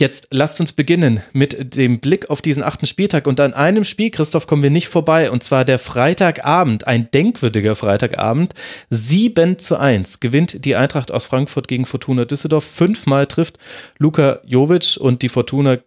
Jetzt 0.00 0.26
lasst 0.32 0.58
uns 0.58 0.72
beginnen 0.72 1.22
mit 1.32 1.76
dem 1.76 2.00
Blick 2.00 2.28
auf 2.28 2.42
diesen 2.42 2.64
achten 2.64 2.86
Spieltag. 2.86 3.28
Und 3.28 3.38
an 3.38 3.54
einem 3.54 3.84
Spiel, 3.84 4.10
Christoph, 4.10 4.48
kommen 4.48 4.64
wir 4.64 4.70
nicht 4.70 4.88
vorbei. 4.88 5.30
Und 5.30 5.44
zwar 5.44 5.64
der 5.64 5.78
Freitagabend, 5.78 6.88
ein 6.88 7.12
denkwürdiger 7.12 7.76
Freitagabend. 7.76 8.54
7 8.90 9.60
zu 9.60 9.78
1 9.78 10.18
gewinnt 10.18 10.64
die 10.64 10.74
Eintracht 10.74 11.12
aus 11.12 11.26
Frankfurt 11.26 11.68
gegen 11.68 11.86
Fortuna 11.86 12.24
Düsseldorf. 12.24 12.64
Fünfmal 12.64 13.28
trifft 13.28 13.58
Luka 13.96 14.40
Jovic 14.44 14.96
und 14.98 15.22
die 15.22 15.28
Fortuna 15.28 15.78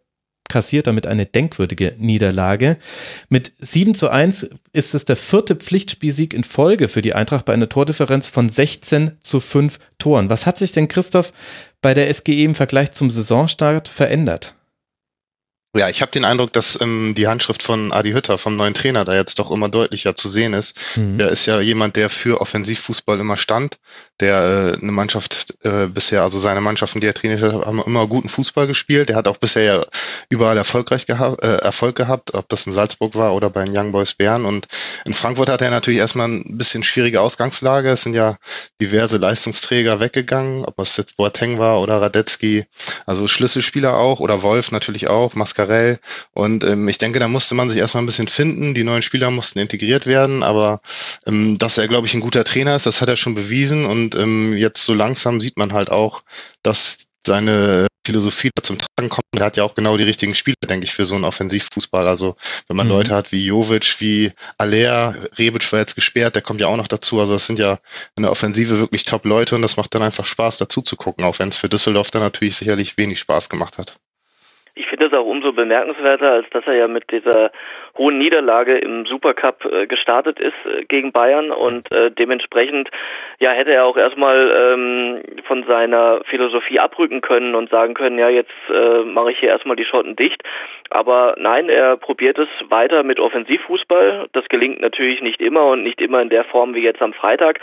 kassiert 0.50 0.88
damit 0.88 1.08
eine 1.08 1.26
denkwürdige 1.26 1.96
Niederlage. 1.98 2.78
Mit 3.30 3.52
7 3.60 3.96
zu 3.96 4.10
1 4.10 4.50
ist 4.74 4.96
es 4.96 5.06
der 5.06 5.16
vierte 5.16 5.56
Pflichtspielsieg 5.56 6.34
in 6.34 6.44
Folge 6.44 6.90
für 6.90 7.02
die 7.02 7.14
Eintracht 7.14 7.46
bei 7.46 7.54
einer 7.54 7.70
Tordifferenz 7.70 8.28
von 8.28 8.50
16 8.50 9.12
zu 9.20 9.40
5 9.40 9.80
Toren. 9.98 10.30
Was 10.30 10.46
hat 10.46 10.58
sich 10.58 10.72
denn, 10.72 10.88
Christoph, 10.88 11.34
bei 11.82 11.94
der 11.94 12.14
SGE 12.14 12.44
im 12.44 12.56
Vergleich 12.56 12.92
zum 12.92 13.12
Saisonstart 13.12 13.88
verändert? 13.88 14.56
Ja, 15.76 15.90
ich 15.90 16.02
habe 16.02 16.12
den 16.12 16.26
Eindruck, 16.26 16.54
dass 16.54 16.80
ähm, 16.82 17.14
die 17.16 17.28
Handschrift 17.28 17.62
von 17.62 17.92
Adi 17.92 18.12
Hütter, 18.12 18.38
vom 18.38 18.56
neuen 18.56 18.74
Trainer, 18.74 19.06
da 19.06 19.14
jetzt 19.14 19.38
doch 19.38 19.52
immer 19.52 19.70
deutlicher 19.70 20.16
zu 20.16 20.30
sehen 20.30 20.54
ist. 20.54 20.76
Mhm. 20.96 21.18
Der 21.20 21.30
ist 21.30 21.46
ja 21.46 21.60
jemand, 21.60 21.98
der 21.98 22.10
für 22.10 22.42
Offensivfußball 22.42 23.20
immer 23.20 23.38
stand, 23.38 23.78
der 24.20 24.74
äh, 24.74 24.82
eine 24.82 24.92
Mannschaft 24.92 25.56
äh, 25.64 25.88
bisher, 25.88 26.24
also 26.24 26.40
seine 26.40 26.62
Mannschaften, 26.62 27.02
die 27.02 27.08
er 27.08 27.14
trainiert 27.14 27.42
hat, 27.42 27.66
haben 27.66 27.84
immer 27.86 28.08
guten 28.08 28.30
Fußball 28.30 28.66
gespielt. 28.66 29.10
Der 29.10 29.18
hat 29.18 29.28
auch 29.28 29.38
bisher 29.38 29.64
ja 29.64 29.86
überall 30.30 30.58
erfolgreich 30.58 31.06
geha 31.06 31.36
äh, 31.42 31.58
Erfolg 31.58 31.96
gehabt, 31.96 32.34
ob 32.34 32.50
das 32.50 32.66
in 32.66 32.72
Salzburg 32.72 33.16
war 33.16 33.36
oder 33.36 33.50
bei 33.50 33.64
den 33.64 33.78
Young 33.78 33.92
Boys 33.92 34.14
Bern. 34.14 34.46
Und 34.46 34.68
in 35.06 35.14
Frankfurt 35.14 35.50
hat 35.50 35.62
er 35.62 35.70
natürlich 35.70 36.00
erstmal 36.00 36.30
ein 36.30 36.58
bisschen 36.58 36.84
schwierige 36.84 37.22
Ausgangslage. 37.22 37.90
Es 37.90 38.04
sind 38.04 38.16
ja 38.16 38.38
diverse 38.82 39.18
Leistungsträger 39.18 40.00
weggegangen, 40.00 40.66
ob 40.66 40.80
es 40.80 40.98
jetzt 40.98 41.18
Boateng 41.18 41.60
war 41.60 41.82
oder 41.82 42.02
Radetzky, 42.02 42.66
also 43.06 43.28
Schlüsselspieler 43.28 43.96
auch 43.96 44.22
oder 44.22 44.42
Wolf 44.42 44.72
natürlich 44.72 45.08
auch, 45.08 45.36
Mascarell. 45.68 46.00
Und 46.34 46.64
ähm, 46.64 46.88
ich 46.88 46.98
denke, 46.98 47.20
da 47.20 47.28
musste 47.28 47.56
man 47.56 47.70
sich 47.70 47.80
erstmal 47.80 48.04
ein 48.04 48.08
bisschen 48.08 48.28
finden. 48.28 48.74
Die 48.74 48.84
neuen 48.84 49.02
Spieler 49.02 49.32
mussten 49.32 49.60
integriert 49.60 50.06
werden, 50.06 50.44
aber 50.44 50.82
ähm, 51.26 51.58
dass 51.58 51.78
er, 51.78 51.88
glaube 51.88 52.08
ich, 52.08 52.14
ein 52.14 52.22
guter 52.22 52.44
Trainer 52.44 52.76
ist, 52.76 52.86
das 52.86 53.02
hat 53.02 53.10
er 53.10 53.18
schon 53.18 53.36
bewiesen. 53.36 53.86
Und 53.86 54.16
ähm, 54.16 54.56
jetzt 54.58 54.86
so 54.86 54.94
langsam 54.94 55.42
sieht 55.42 55.58
man 55.58 55.74
halt 55.74 55.92
auch, 55.92 56.24
dass 56.64 57.00
seine 57.26 57.88
Philosophie 58.06 58.50
da 58.56 58.64
zum 58.64 58.78
Tragen 58.78 59.10
kommt. 59.10 59.26
Er 59.36 59.46
hat 59.46 59.58
ja 59.58 59.64
auch 59.66 59.76
genau 59.76 59.98
die 59.98 60.06
richtigen 60.06 60.34
Spieler, 60.34 60.56
denke 60.70 60.86
ich, 60.86 60.94
für 60.94 61.06
so 61.06 61.16
einen 61.16 61.26
Offensivfußball. 61.26 62.08
Also 62.08 62.38
wenn 62.68 62.78
man 62.78 62.88
Mhm. 62.88 62.94
Leute 62.94 63.14
hat 63.14 63.34
wie 63.34 63.46
Jovic, 63.46 64.00
wie 64.00 64.32
Aller, 64.58 65.14
Rebic 65.38 65.70
war 65.74 65.80
jetzt 65.80 65.96
gesperrt, 65.96 66.36
der 66.36 66.42
kommt 66.42 66.62
ja 66.62 66.68
auch 66.68 66.78
noch 66.78 66.88
dazu. 66.88 67.20
Also 67.20 67.34
das 67.34 67.46
sind 67.46 67.60
ja 67.60 67.80
in 68.16 68.24
der 68.24 68.32
Offensive 68.32 68.80
wirklich 68.80 69.04
Top-Leute 69.04 69.56
und 69.56 69.62
das 69.62 69.76
macht 69.76 69.94
dann 69.94 70.04
einfach 70.04 70.26
Spaß, 70.26 70.58
dazu 70.58 70.82
zu 70.82 70.96
gucken, 70.96 71.26
auch 71.26 71.38
wenn 71.40 71.50
es 71.50 71.58
für 71.58 71.68
Düsseldorf 71.68 72.10
dann 72.10 72.22
natürlich 72.22 72.56
sicherlich 72.56 72.98
wenig 72.98 73.20
Spaß 73.20 73.50
gemacht 73.50 73.78
hat. 73.78 73.98
Ich 74.78 74.86
finde 74.88 75.08
es 75.08 75.14
auch 75.14 75.26
umso 75.26 75.54
bemerkenswerter, 75.54 76.32
als 76.32 76.50
dass 76.52 76.66
er 76.68 76.76
ja 76.76 76.88
mit 76.88 77.12
dieser 77.12 77.52
hohen 77.98 78.20
Niederlage 78.20 78.78
im 78.78 79.08
Supercup 79.08 79.66
äh, 79.66 79.88
gestartet 79.88 80.40
ist 80.40 80.54
äh, 80.66 80.86
gegen 80.86 81.12
Bayern 81.12 81.50
und 81.50 81.92
äh, 81.92 82.12
dementsprechend 82.12 82.92
ja 83.40 83.50
hätte 83.52 83.74
er 83.74 83.86
auch 83.86 83.98
erstmal 83.98 84.52
ähm, 84.56 85.22
von 85.46 85.64
seiner 85.64 86.22
Philosophie 86.26 86.80
abrücken 86.80 87.22
können 87.22 87.56
und 87.56 87.72
sagen 87.72 87.96
können, 87.96 88.20
ja 88.20 88.30
jetzt 88.30 88.54
äh, 88.70 89.00
mache 89.04 89.32
ich 89.32 89.40
hier 89.40 89.50
erstmal 89.50 89.76
die 89.76 89.86
Schotten 89.86 90.16
dicht. 90.16 90.44
Aber 90.90 91.36
nein, 91.38 91.70
er 91.70 91.98
probiert 91.98 92.38
es 92.38 92.48
weiter 92.70 93.04
mit 93.04 93.20
Offensivfußball. 93.20 94.28
Das 94.32 94.48
gelingt 94.48 94.80
natürlich 94.80 95.22
nicht 95.22 95.42
immer 95.42 95.66
und 95.66 95.84
nicht 95.84 96.00
immer 96.02 96.22
in 96.22 96.30
der 96.30 96.44
Form 96.44 96.76
wie 96.76 96.84
jetzt 96.84 97.02
am 97.02 97.14
Freitag. 97.14 97.60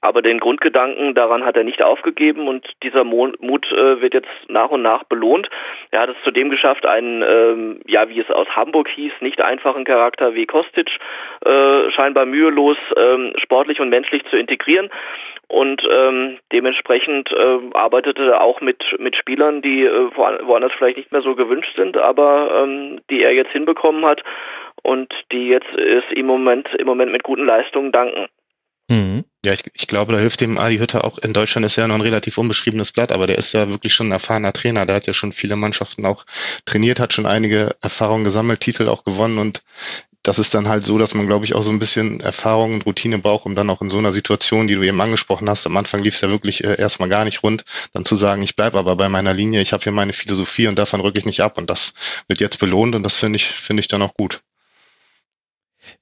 Aber 0.00 0.22
den 0.22 0.38
Grundgedanken 0.38 1.14
daran 1.14 1.44
hat 1.44 1.56
er 1.56 1.64
nicht 1.64 1.82
aufgegeben 1.82 2.46
und 2.46 2.64
dieser 2.84 3.02
Mut 3.02 3.72
äh, 3.72 4.00
wird 4.00 4.14
jetzt 4.14 4.28
nach 4.46 4.70
und 4.70 4.82
nach 4.82 5.04
belohnt. 5.04 5.50
Er 5.90 6.02
hat 6.02 6.10
es 6.10 6.16
zudem 6.22 6.50
geschafft, 6.58 6.86
einen, 6.86 7.22
ähm, 7.22 7.80
ja, 7.86 8.08
wie 8.08 8.18
es 8.18 8.30
aus 8.30 8.48
Hamburg 8.48 8.88
hieß, 8.88 9.12
nicht 9.20 9.40
einfachen 9.40 9.84
Charakter 9.84 10.34
wie 10.34 10.46
Kostic 10.46 10.90
äh, 11.44 11.90
scheinbar 11.90 12.26
mühelos 12.26 12.76
ähm, 12.96 13.32
sportlich 13.36 13.80
und 13.80 13.90
menschlich 13.90 14.24
zu 14.26 14.36
integrieren. 14.36 14.90
Und 15.46 15.86
ähm, 15.90 16.38
dementsprechend 16.52 17.30
äh, 17.30 17.58
arbeitete 17.72 18.24
er 18.32 18.42
auch 18.42 18.60
mit, 18.60 18.96
mit 18.98 19.14
Spielern, 19.14 19.62
die 19.62 19.84
äh, 19.84 20.10
woan- 20.16 20.46
woanders 20.46 20.72
vielleicht 20.72 20.96
nicht 20.96 21.12
mehr 21.12 21.22
so 21.22 21.36
gewünscht 21.36 21.76
sind, 21.76 21.96
aber 21.96 22.64
ähm, 22.64 23.00
die 23.08 23.22
er 23.22 23.32
jetzt 23.32 23.52
hinbekommen 23.52 24.04
hat 24.04 24.24
und 24.82 25.12
die 25.30 25.48
jetzt 25.48 25.72
es 25.74 26.04
im 26.10 26.26
Moment, 26.26 26.74
im 26.74 26.86
Moment 26.86 27.12
mit 27.12 27.22
guten 27.22 27.46
Leistungen 27.46 27.92
danken. 27.92 28.26
Mhm. 28.90 29.24
Ja, 29.48 29.54
ich, 29.54 29.64
ich 29.72 29.86
glaube, 29.86 30.12
da 30.12 30.18
hilft 30.18 30.42
dem 30.42 30.58
Adi 30.58 30.76
Hütter 30.76 31.06
auch. 31.06 31.16
In 31.16 31.32
Deutschland 31.32 31.64
ist 31.64 31.78
er 31.78 31.84
ja 31.84 31.88
noch 31.88 31.94
ein 31.94 32.02
relativ 32.02 32.36
unbeschriebenes 32.36 32.92
Blatt, 32.92 33.12
aber 33.12 33.26
der 33.26 33.38
ist 33.38 33.54
ja 33.54 33.70
wirklich 33.70 33.94
schon 33.94 34.08
ein 34.08 34.12
erfahrener 34.12 34.52
Trainer. 34.52 34.84
Der 34.84 34.96
hat 34.96 35.06
ja 35.06 35.14
schon 35.14 35.32
viele 35.32 35.56
Mannschaften 35.56 36.04
auch 36.04 36.26
trainiert, 36.66 37.00
hat 37.00 37.14
schon 37.14 37.24
einige 37.24 37.74
Erfahrungen 37.80 38.24
gesammelt, 38.24 38.60
Titel 38.60 38.88
auch 38.90 39.04
gewonnen 39.04 39.38
und 39.38 39.62
das 40.22 40.38
ist 40.38 40.52
dann 40.52 40.68
halt 40.68 40.84
so, 40.84 40.98
dass 40.98 41.14
man, 41.14 41.26
glaube 41.26 41.46
ich, 41.46 41.54
auch 41.54 41.62
so 41.62 41.70
ein 41.70 41.78
bisschen 41.78 42.20
Erfahrung 42.20 42.74
und 42.74 42.84
Routine 42.84 43.16
braucht, 43.16 43.46
um 43.46 43.54
dann 43.54 43.70
auch 43.70 43.80
in 43.80 43.88
so 43.88 43.96
einer 43.96 44.12
Situation, 44.12 44.68
die 44.68 44.74
du 44.74 44.82
eben 44.82 45.00
angesprochen 45.00 45.48
hast, 45.48 45.66
am 45.66 45.78
Anfang 45.78 46.02
lief 46.02 46.16
es 46.16 46.20
ja 46.20 46.28
wirklich 46.28 46.62
äh, 46.62 46.78
erstmal 46.78 47.08
gar 47.08 47.24
nicht 47.24 47.42
rund, 47.42 47.64
dann 47.94 48.04
zu 48.04 48.16
sagen, 48.16 48.42
ich 48.42 48.54
bleib 48.54 48.74
aber 48.74 48.96
bei 48.96 49.08
meiner 49.08 49.32
Linie, 49.32 49.62
ich 49.62 49.72
habe 49.72 49.82
hier 49.82 49.92
meine 49.92 50.12
Philosophie 50.12 50.66
und 50.66 50.78
davon 50.78 51.00
rücke 51.00 51.20
ich 51.20 51.24
nicht 51.24 51.40
ab 51.40 51.56
und 51.56 51.70
das 51.70 51.94
wird 52.26 52.42
jetzt 52.42 52.58
belohnt 52.58 52.94
und 52.94 53.02
das 53.02 53.16
finde 53.16 53.38
ich, 53.38 53.46
finde 53.46 53.80
ich 53.80 53.88
dann 53.88 54.02
auch 54.02 54.12
gut. 54.12 54.42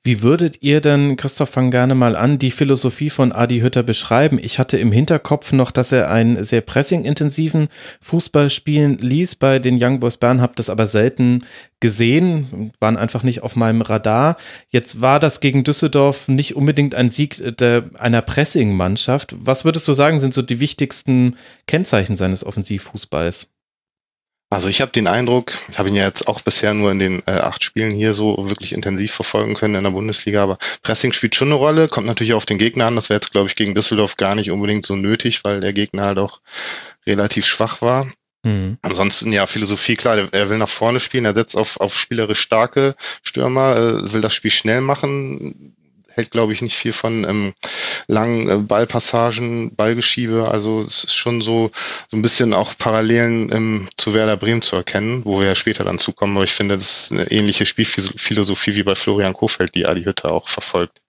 Wie 0.04 0.22
würdet 0.22 0.62
ihr 0.62 0.80
denn, 0.80 1.16
Christoph, 1.16 1.50
fang 1.50 1.70
gerne 1.70 1.94
mal 1.94 2.16
an, 2.16 2.38
die 2.38 2.50
Philosophie 2.50 3.10
von 3.10 3.32
Adi 3.32 3.60
Hütter 3.60 3.82
beschreiben? 3.82 4.38
Ich 4.40 4.58
hatte 4.58 4.78
im 4.78 4.92
Hinterkopf 4.92 5.52
noch, 5.52 5.70
dass 5.70 5.92
er 5.92 6.10
einen 6.10 6.42
sehr 6.42 6.60
pressing-intensiven 6.60 7.68
Fußball 8.00 8.50
spielen 8.50 8.98
ließ 8.98 9.36
bei 9.36 9.58
den 9.58 9.82
Young 9.82 10.00
Boys 10.00 10.16
Bern, 10.16 10.40
habe 10.40 10.52
das 10.56 10.70
aber 10.70 10.86
selten 10.86 11.44
gesehen, 11.80 12.72
waren 12.80 12.96
einfach 12.96 13.22
nicht 13.22 13.42
auf 13.42 13.56
meinem 13.56 13.82
Radar. 13.82 14.36
Jetzt 14.68 15.00
war 15.00 15.20
das 15.20 15.40
gegen 15.40 15.64
Düsseldorf 15.64 16.28
nicht 16.28 16.56
unbedingt 16.56 16.94
ein 16.94 17.08
Sieg 17.08 17.56
der, 17.58 17.84
einer 17.98 18.22
Pressing-Mannschaft. 18.22 19.34
Was 19.38 19.64
würdest 19.64 19.86
du 19.88 19.92
sagen, 19.92 20.20
sind 20.20 20.34
so 20.34 20.42
die 20.42 20.60
wichtigsten 20.60 21.36
Kennzeichen 21.66 22.16
seines 22.16 22.44
Offensivfußballs? 22.44 23.55
Also 24.48 24.68
ich 24.68 24.80
habe 24.80 24.92
den 24.92 25.08
Eindruck, 25.08 25.52
ich 25.68 25.78
habe 25.78 25.88
ihn 25.88 25.96
ja 25.96 26.04
jetzt 26.04 26.28
auch 26.28 26.40
bisher 26.40 26.72
nur 26.72 26.92
in 26.92 27.00
den 27.00 27.22
äh, 27.26 27.32
acht 27.32 27.64
Spielen 27.64 27.90
hier 27.90 28.14
so 28.14 28.48
wirklich 28.48 28.72
intensiv 28.72 29.12
verfolgen 29.12 29.54
können 29.54 29.74
in 29.74 29.82
der 29.82 29.90
Bundesliga, 29.90 30.42
aber 30.42 30.56
Pressing 30.82 31.12
spielt 31.12 31.34
schon 31.34 31.48
eine 31.48 31.56
Rolle, 31.56 31.88
kommt 31.88 32.06
natürlich 32.06 32.34
auf 32.34 32.46
den 32.46 32.58
Gegner 32.58 32.86
an. 32.86 32.94
Das 32.94 33.08
wäre 33.10 33.16
jetzt, 33.16 33.32
glaube 33.32 33.48
ich, 33.48 33.56
gegen 33.56 33.74
Düsseldorf 33.74 34.16
gar 34.16 34.36
nicht 34.36 34.52
unbedingt 34.52 34.86
so 34.86 34.94
nötig, 34.94 35.42
weil 35.42 35.60
der 35.60 35.72
Gegner 35.72 36.04
halt 36.04 36.18
auch 36.18 36.40
relativ 37.06 37.44
schwach 37.44 37.82
war. 37.82 38.06
Mhm. 38.44 38.78
Ansonsten 38.82 39.32
ja, 39.32 39.48
Philosophie, 39.48 39.96
klar, 39.96 40.16
er 40.30 40.50
will 40.50 40.58
nach 40.58 40.68
vorne 40.68 41.00
spielen, 41.00 41.24
er 41.24 41.34
setzt 41.34 41.56
auf, 41.56 41.80
auf 41.80 41.98
spielerisch 41.98 42.40
starke 42.40 42.94
Stürmer, 43.22 43.76
äh, 43.76 44.12
will 44.12 44.20
das 44.20 44.34
Spiel 44.34 44.52
schnell 44.52 44.80
machen, 44.80 45.75
hält, 46.16 46.30
glaube 46.30 46.52
ich, 46.52 46.62
nicht 46.62 46.74
viel 46.74 46.92
von 46.92 47.24
ähm, 47.24 47.54
langen 48.08 48.48
äh, 48.48 48.56
Ballpassagen, 48.56 49.74
Ballgeschiebe. 49.76 50.48
Also 50.50 50.82
es 50.82 51.04
ist 51.04 51.14
schon 51.14 51.42
so, 51.42 51.70
so 52.10 52.16
ein 52.16 52.22
bisschen 52.22 52.54
auch 52.54 52.76
Parallelen 52.76 53.52
ähm, 53.52 53.88
zu 53.96 54.14
Werder 54.14 54.36
Bremen 54.36 54.62
zu 54.62 54.76
erkennen, 54.76 55.24
wo 55.24 55.40
wir 55.40 55.46
ja 55.46 55.54
später 55.54 55.84
dann 55.84 55.98
zukommen. 55.98 56.36
Aber 56.36 56.44
ich 56.44 56.52
finde, 56.52 56.76
das 56.76 57.10
ist 57.10 57.12
eine 57.12 57.30
ähnliche 57.30 57.66
Spielphilosophie 57.66 58.74
wie 58.74 58.82
bei 58.82 58.94
Florian 58.94 59.34
Kofeld, 59.34 59.74
die 59.74 59.86
Adi 59.86 60.04
Hütte 60.04 60.30
auch 60.30 60.48
verfolgt. 60.48 61.00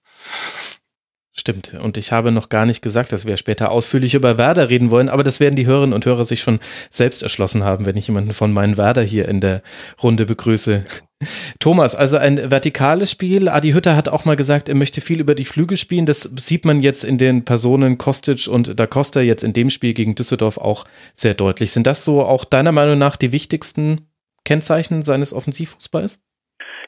Stimmt. 1.39 1.75
Und 1.75 1.97
ich 1.97 2.11
habe 2.11 2.31
noch 2.31 2.49
gar 2.49 2.65
nicht 2.65 2.81
gesagt, 2.81 3.11
dass 3.11 3.25
wir 3.25 3.37
später 3.37 3.69
ausführlich 3.69 4.15
über 4.15 4.39
Werder 4.39 4.69
reden 4.69 4.89
wollen, 4.89 5.07
aber 5.07 5.23
das 5.23 5.39
werden 5.39 5.55
die 5.55 5.67
Hörerinnen 5.67 5.93
und 5.93 6.05
Hörer 6.05 6.25
sich 6.25 6.41
schon 6.41 6.59
selbst 6.89 7.21
erschlossen 7.21 7.63
haben, 7.63 7.85
wenn 7.85 7.95
ich 7.95 8.07
jemanden 8.07 8.33
von 8.33 8.51
meinen 8.51 8.75
Werder 8.75 9.03
hier 9.03 9.27
in 9.27 9.39
der 9.39 9.61
Runde 10.01 10.25
begrüße. 10.25 10.83
Thomas, 11.59 11.93
also 11.93 12.17
ein 12.17 12.49
vertikales 12.49 13.11
Spiel. 13.11 13.49
Adi 13.49 13.71
Hütter 13.71 13.95
hat 13.95 14.09
auch 14.09 14.25
mal 14.25 14.35
gesagt, 14.35 14.67
er 14.67 14.75
möchte 14.75 14.99
viel 14.99 15.19
über 15.19 15.35
die 15.35 15.45
Flügel 15.45 15.77
spielen. 15.77 16.07
Das 16.07 16.23
sieht 16.23 16.65
man 16.65 16.79
jetzt 16.79 17.03
in 17.03 17.19
den 17.19 17.45
Personen 17.45 17.99
Kostic 17.99 18.47
und 18.47 18.79
Da 18.79 18.87
Costa 18.87 19.21
jetzt 19.21 19.43
in 19.43 19.53
dem 19.53 19.69
Spiel 19.69 19.93
gegen 19.93 20.15
Düsseldorf 20.15 20.57
auch 20.57 20.85
sehr 21.13 21.35
deutlich. 21.35 21.71
Sind 21.71 21.85
das 21.85 22.03
so 22.03 22.23
auch 22.23 22.45
deiner 22.45 22.71
Meinung 22.71 22.97
nach 22.97 23.15
die 23.15 23.31
wichtigsten 23.31 24.07
Kennzeichen 24.43 25.03
seines 25.03 25.33
Offensivfußballs? 25.33 26.19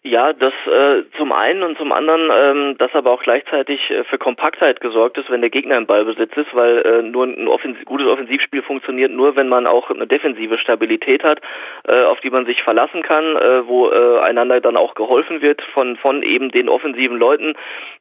Ja, 0.01 0.31
das 0.31 0.53
äh, 0.65 1.03
zum 1.17 1.33
einen 1.33 1.61
und 1.61 1.77
zum 1.77 1.91
anderen, 1.91 2.31
ähm, 2.33 2.77
dass 2.77 2.95
aber 2.95 3.11
auch 3.11 3.21
gleichzeitig 3.21 3.91
äh, 3.91 4.05
für 4.05 4.17
Kompaktheit 4.17 4.79
gesorgt 4.79 5.17
ist, 5.17 5.29
wenn 5.29 5.41
der 5.41 5.49
Gegner 5.49 5.75
im 5.75 5.87
Ballbesitz 5.87 6.31
ist, 6.37 6.55
weil 6.55 6.77
äh, 6.77 7.01
nur 7.01 7.25
ein 7.25 7.49
offensiv, 7.49 7.83
gutes 7.83 8.07
Offensivspiel 8.07 8.61
funktioniert 8.61 9.11
nur, 9.11 9.35
wenn 9.35 9.49
man 9.49 9.67
auch 9.67 9.89
eine 9.89 10.07
defensive 10.07 10.57
Stabilität 10.57 11.25
hat, 11.25 11.41
äh, 11.85 12.03
auf 12.03 12.21
die 12.21 12.29
man 12.29 12.45
sich 12.45 12.63
verlassen 12.63 13.01
kann, 13.03 13.35
äh, 13.35 13.67
wo 13.67 13.89
äh, 13.89 14.19
einander 14.19 14.61
dann 14.61 14.77
auch 14.77 14.95
geholfen 14.95 15.41
wird 15.41 15.61
von, 15.73 15.97
von 15.97 16.23
eben 16.23 16.49
den 16.51 16.69
offensiven 16.69 17.17
Leuten, 17.17 17.55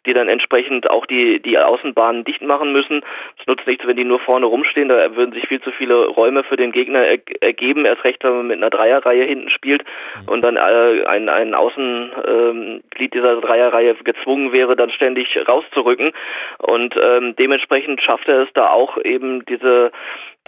die 0.06 0.14
dann 0.14 0.28
entsprechend 0.28 0.88
auch 0.90 1.04
die, 1.04 1.40
die 1.42 1.58
Außenbahnen 1.58 2.22
dicht 2.22 2.42
machen 2.42 2.72
müssen. 2.72 3.02
Es 3.40 3.46
nutzt 3.48 3.66
nichts, 3.66 3.84
wenn 3.88 3.96
die 3.96 4.04
nur 4.04 4.20
vorne 4.20 4.46
rumstehen, 4.46 4.88
da 4.88 5.16
würden 5.16 5.32
sich 5.32 5.48
viel 5.48 5.60
zu 5.60 5.72
viele 5.72 6.06
Räume 6.06 6.44
für 6.44 6.56
den 6.56 6.70
Gegner 6.70 7.00
er 7.00 7.18
ergeben, 7.40 7.84
erst 7.86 8.04
recht, 8.04 8.22
wenn 8.22 8.36
man 8.36 8.46
mit 8.46 8.58
einer 8.58 8.70
Dreierreihe 8.70 9.24
hinten 9.24 9.50
spielt 9.50 9.82
und 10.26 10.42
dann 10.42 10.56
äh, 10.56 11.04
ein, 11.04 11.28
ein 11.28 11.54
Außen 11.54 11.87
ähm, 12.26 12.82
Glied 12.90 13.14
dieser 13.14 13.40
Dreierreihe 13.40 13.94
gezwungen 13.96 14.52
wäre, 14.52 14.76
dann 14.76 14.90
ständig 14.90 15.38
rauszurücken. 15.46 16.12
Und 16.58 16.94
ähm, 17.00 17.34
dementsprechend 17.36 18.02
schafft 18.02 18.28
er 18.28 18.42
es 18.42 18.48
da 18.54 18.70
auch 18.70 18.98
eben 18.98 19.44
diese 19.46 19.90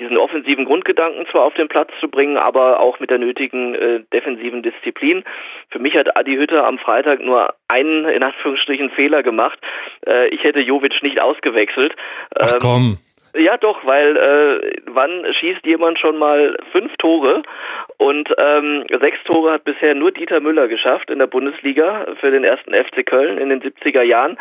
diesen 0.01 0.17
offensiven 0.17 0.65
Grundgedanken 0.65 1.27
zwar 1.27 1.43
auf 1.43 1.55
den 1.55 1.69
Platz 1.69 1.91
zu 2.01 2.09
bringen, 2.09 2.39
aber 2.39 2.81
auch 2.81 2.99
mit 3.01 3.11
der 3.11 3.19
nötigen 3.19 3.75
äh, 3.75 4.01
defensiven 4.13 4.63
Disziplin. 4.63 5.25
Für 5.69 5.79
mich 5.79 5.95
hat 5.95 6.17
Adi 6.17 6.37
Hütter 6.37 6.67
am 6.67 6.79
Freitag 6.79 7.21
nur 7.21 7.55
einen, 7.69 8.07
in 8.07 8.23
Anführungsstrichen, 8.23 8.91
Fehler 8.91 9.23
gemacht. 9.23 9.59
Äh, 10.07 10.29
ich 10.29 10.43
hätte 10.43 10.61
Jovic 10.61 11.03
nicht 11.03 11.21
ausgewechselt. 11.21 11.95
Ach 12.35 12.55
ähm, 12.55 12.59
komm. 12.61 12.99
Ja, 13.35 13.57
doch, 13.57 13.85
weil 13.85 14.17
äh, 14.17 14.81
wann 14.87 15.25
schießt 15.33 15.65
jemand 15.65 15.99
schon 15.99 16.19
mal 16.19 16.57
fünf 16.73 16.97
Tore 16.97 17.43
und 17.97 18.35
ähm, 18.39 18.85
sechs 19.01 19.23
Tore 19.25 19.53
hat 19.53 19.65
bisher 19.65 19.95
nur 19.95 20.11
Dieter 20.11 20.41
Müller 20.41 20.67
geschafft 20.67 21.11
in 21.11 21.21
der 21.21 21.29
Bundesliga 21.29 22.07
für 22.19 22.31
den 22.31 22.43
ersten 22.43 22.75
FC 22.75 23.07
Köln 23.07 23.39
in 23.39 23.51
den 23.51 23.63
70er 23.63 24.03
Jahren. 24.03 24.37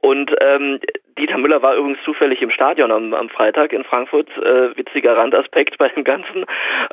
Und 0.00 0.34
ähm, 0.40 0.78
Dieter 1.18 1.38
Müller 1.38 1.62
war 1.62 1.74
übrigens 1.74 2.02
zufällig 2.04 2.40
im 2.42 2.50
Stadion 2.50 2.92
am, 2.92 3.12
am 3.12 3.28
Freitag 3.28 3.72
in 3.72 3.84
Frankfurt. 3.84 4.28
Äh, 4.38 4.76
witziger 4.76 5.16
Randaspekt 5.16 5.76
bei 5.78 5.88
dem 5.88 6.04
Ganzen. 6.04 6.46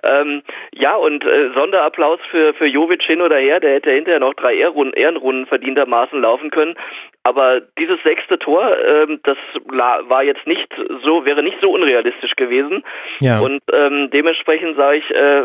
Ähm, 0.03 0.41
ja, 0.73 0.95
und 0.95 1.23
äh, 1.23 1.51
Sonderapplaus 1.53 2.19
für, 2.31 2.53
für 2.55 2.65
Jovic 2.65 3.03
hin 3.03 3.21
oder 3.21 3.37
her. 3.37 3.59
Der 3.59 3.73
hätte 3.73 3.91
hinterher 3.91 4.19
noch 4.19 4.33
drei 4.33 4.55
Ehrenrunden, 4.55 4.93
Ehrenrunden 4.99 5.45
verdientermaßen 5.45 6.19
laufen 6.19 6.49
können. 6.49 6.75
Aber 7.23 7.61
dieses 7.79 8.01
sechste 8.03 8.39
Tor, 8.39 8.75
ähm, 8.85 9.19
das 9.23 9.37
war 9.65 10.23
jetzt 10.23 10.45
nicht 10.47 10.67
so, 11.03 11.25
wäre 11.25 11.43
nicht 11.43 11.59
so 11.61 11.71
unrealistisch 11.71 12.35
gewesen. 12.35 12.83
Ja. 13.19 13.39
Und 13.39 13.61
ähm, 13.71 14.09
dementsprechend 14.11 14.77
sage 14.77 14.97
ich, 14.97 15.11
äh, 15.11 15.43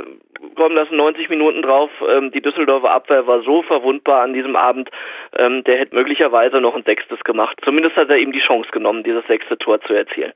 kommen 0.54 0.74
lassen 0.74 0.96
90 0.96 1.28
Minuten 1.28 1.62
drauf. 1.62 1.90
Ähm, 2.08 2.30
die 2.30 2.42
Düsseldorfer 2.42 2.90
Abwehr 2.90 3.26
war 3.26 3.42
so 3.42 3.62
verwundbar 3.62 4.22
an 4.22 4.32
diesem 4.32 4.56
Abend, 4.56 4.90
ähm, 5.36 5.64
der 5.64 5.78
hätte 5.78 5.94
möglicherweise 5.94 6.60
noch 6.60 6.74
ein 6.74 6.84
sechstes 6.84 7.20
gemacht. 7.24 7.58
Zumindest 7.62 7.96
hat 7.96 8.10
er 8.10 8.18
ihm 8.18 8.32
die 8.32 8.40
Chance 8.40 8.70
genommen, 8.70 9.04
dieses 9.04 9.26
sechste 9.26 9.58
Tor 9.58 9.80
zu 9.80 9.94
erzielen. 9.94 10.32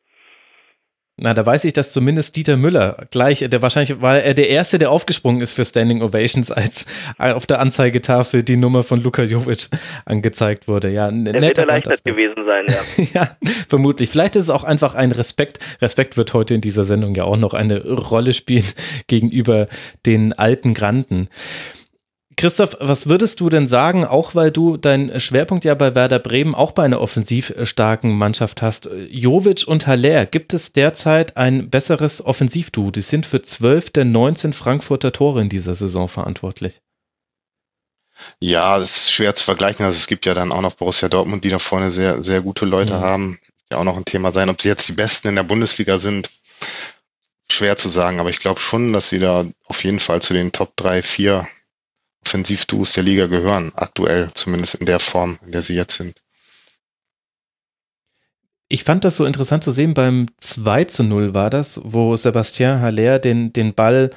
Na, 1.17 1.33
da 1.33 1.47
weiß 1.47 1.65
ich, 1.65 1.73
dass 1.73 1.93
zumindest 1.93 2.35
Dieter 2.35 2.57
Müller 2.57 2.97
gleich, 3.13 3.39
der 3.49 3.63
wahrscheinlich 3.63 4.03
war 4.03 4.19
er 4.19 4.35
der 4.35 4.49
Erste, 4.49 4.81
der 4.81 4.91
aufgesprungen 4.91 5.43
ist 5.43 5.53
für 5.53 5.65
Standing 5.65 6.03
Ovations, 6.03 6.51
als 6.51 6.87
auf 7.19 7.47
der 7.47 7.61
Anzeigetafel 7.61 8.43
die 8.43 8.57
Nummer 8.57 8.83
von 8.83 9.01
Luka 9.01 9.23
Jovic 9.23 9.69
angezeigt 10.07 10.67
wurde. 10.67 10.91
Ja, 10.91 11.09
der 11.13 11.41
wird 11.41 11.59
erleichtert 11.59 12.05
gewesen 12.05 12.45
sein, 12.45 12.67
ja. 12.67 13.05
ja, 13.15 13.29
vermutlich. 13.69 14.11
Vielleicht 14.11 14.35
ist 14.35 14.45
es 14.45 14.51
auch 14.51 14.65
einfach 14.65 14.97
ein 14.97 15.13
Respekt. 15.13 15.61
Respekt 15.81 16.17
wird 16.17 16.35
heute 16.35 16.55
in 16.55 16.61
dieser 16.61 16.83
Sendung 16.83 17.15
ja 17.15 17.23
auch 17.23 17.37
noch 17.37 17.55
eine 17.55 17.85
Rolle 17.87 18.33
spielen 18.33 18.67
gegenüber 19.07 19.69
den 20.07 20.33
alten 20.33 20.75
Granden. 20.75 21.29
Christoph, 22.37 22.77
was 22.81 23.09
würdest 23.09 23.41
du 23.41 23.49
denn 23.49 23.67
sagen, 23.67 24.05
auch 24.05 24.35
weil 24.35 24.51
du 24.51 24.77
deinen 24.77 25.21
Schwerpunkt 25.21 25.65
ja 25.65 25.75
bei 25.75 25.95
Werder 25.95 26.19
Bremen 26.19 26.55
auch 26.55 26.73
bei 26.73 26.85
einer 26.85 27.01
offensiv 27.01 27.53
starken 27.63 28.17
Mannschaft 28.17 28.63
hast? 28.63 28.89
Jovic 29.09 29.67
und 29.67 29.87
Haller, 29.87 30.27
gibt 30.27 30.53
es 30.53 30.73
derzeit 30.73 31.37
ein 31.37 31.71
besseres 31.71 32.25
Offensivduo? 32.25 32.91
Die 32.91 33.03
sind 33.03 33.27
für 33.27 33.43
12 33.43 33.91
der 33.91 34.05
19 34.05 34.53
Frankfurter 34.53 35.13
Tore 35.13 35.43
in 35.43 35.49
dieser 35.49 35.75
Saison 35.75 36.09
verantwortlich. 36.09 36.81
Ja, 38.41 38.79
es 38.79 38.97
ist 38.97 39.13
schwer 39.13 39.35
zu 39.35 39.45
vergleichen. 39.45 39.85
Also 39.85 39.97
es 39.97 40.07
gibt 40.07 40.27
ja 40.27 40.35
dann 40.35 40.53
auch 40.53 40.61
noch 40.61 40.75
Borussia 40.75 41.09
Dortmund, 41.09 41.45
die 41.45 41.51
da 41.51 41.59
vorne 41.59 41.91
sehr, 41.91 42.23
sehr 42.23 42.41
gute 42.41 42.65
Leute 42.65 42.95
mhm. 42.95 43.01
haben. 43.01 43.39
Ja 43.71 43.79
auch 43.79 43.85
noch 43.85 43.97
ein 43.97 44.05
Thema 44.05 44.33
sein. 44.33 44.49
Ob 44.49 44.61
sie 44.61 44.69
jetzt 44.69 44.89
die 44.89 44.93
Besten 44.93 45.29
in 45.29 45.37
der 45.37 45.43
Bundesliga 45.43 45.99
sind, 45.99 46.31
schwer 47.51 47.77
zu 47.77 47.89
sagen. 47.89 48.21
Aber 48.21 48.31
ich 48.31 48.39
glaube 48.39 48.61
schon, 48.61 48.93
dass 48.93 49.09
sie 49.09 49.19
da 49.19 49.45
auf 49.65 49.85
jeden 49.85 50.01
Fall 50.01 50.23
zu 50.23 50.33
den 50.33 50.53
Top 50.53 50.77
3, 50.77 51.03
4 51.03 51.47
Offensivduos 52.27 52.93
der 52.95 53.03
Liga 53.03 53.27
gehören, 53.27 53.73
aktuell 53.75 54.31
zumindest 54.35 54.77
in 54.77 54.87
der 54.87 55.01
Form, 55.01 55.39
in 55.45 55.53
der 55.53 55.63
sie 55.63 55.75
jetzt 55.75 55.97
sind. 55.97 56.21
Ich 58.69 58.83
fand 58.83 59.05
das 59.05 59.17
so 59.17 59.27
interessant 59.27 59.63
zu 59.63 59.71
sehen, 59.71 59.95
beim 59.95 60.27
2 60.39 60.85
zu 60.85 61.05
0 61.05 61.35
war 61.35 61.51
das, 61.51 61.81
wo 61.85 62.17
Sebastian 62.17 62.81
Haller 62.81 63.19
den, 63.19 63.53
den 63.53 63.75
Ball 63.75 64.11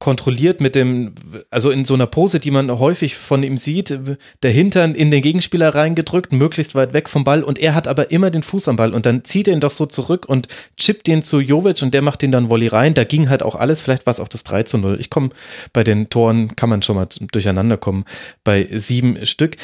kontrolliert 0.00 0.62
mit 0.62 0.74
dem, 0.74 1.14
also 1.50 1.70
in 1.70 1.84
so 1.84 1.92
einer 1.92 2.06
Pose, 2.06 2.40
die 2.40 2.50
man 2.50 2.70
häufig 2.78 3.14
von 3.16 3.42
ihm 3.42 3.58
sieht, 3.58 3.96
der 4.42 4.50
Hintern 4.50 4.94
in 4.94 5.10
den 5.10 5.20
Gegenspieler 5.20 5.74
reingedrückt, 5.74 6.32
möglichst 6.32 6.74
weit 6.74 6.94
weg 6.94 7.10
vom 7.10 7.22
Ball 7.22 7.44
und 7.44 7.58
er 7.58 7.74
hat 7.74 7.86
aber 7.86 8.10
immer 8.10 8.30
den 8.30 8.42
Fuß 8.42 8.68
am 8.68 8.76
Ball 8.76 8.94
und 8.94 9.04
dann 9.04 9.24
zieht 9.24 9.46
er 9.46 9.52
ihn 9.52 9.60
doch 9.60 9.70
so 9.70 9.84
zurück 9.84 10.26
und 10.26 10.48
chippt 10.78 11.06
den 11.06 11.20
zu 11.20 11.38
Jovic 11.38 11.82
und 11.82 11.92
der 11.92 12.00
macht 12.00 12.22
den 12.22 12.32
dann 12.32 12.50
Volley 12.50 12.68
rein. 12.68 12.94
Da 12.94 13.04
ging 13.04 13.28
halt 13.28 13.42
auch 13.42 13.54
alles, 13.54 13.82
vielleicht 13.82 14.06
war 14.06 14.12
es 14.12 14.20
auch 14.20 14.28
das 14.28 14.42
3 14.44 14.62
zu 14.62 14.78
0. 14.78 14.96
Ich 14.98 15.10
komme 15.10 15.30
bei 15.74 15.84
den 15.84 16.08
Toren, 16.08 16.56
kann 16.56 16.70
man 16.70 16.82
schon 16.82 16.96
mal 16.96 17.06
durcheinander 17.30 17.76
kommen, 17.76 18.06
bei 18.42 18.68
sieben 18.72 19.26
Stück. 19.26 19.58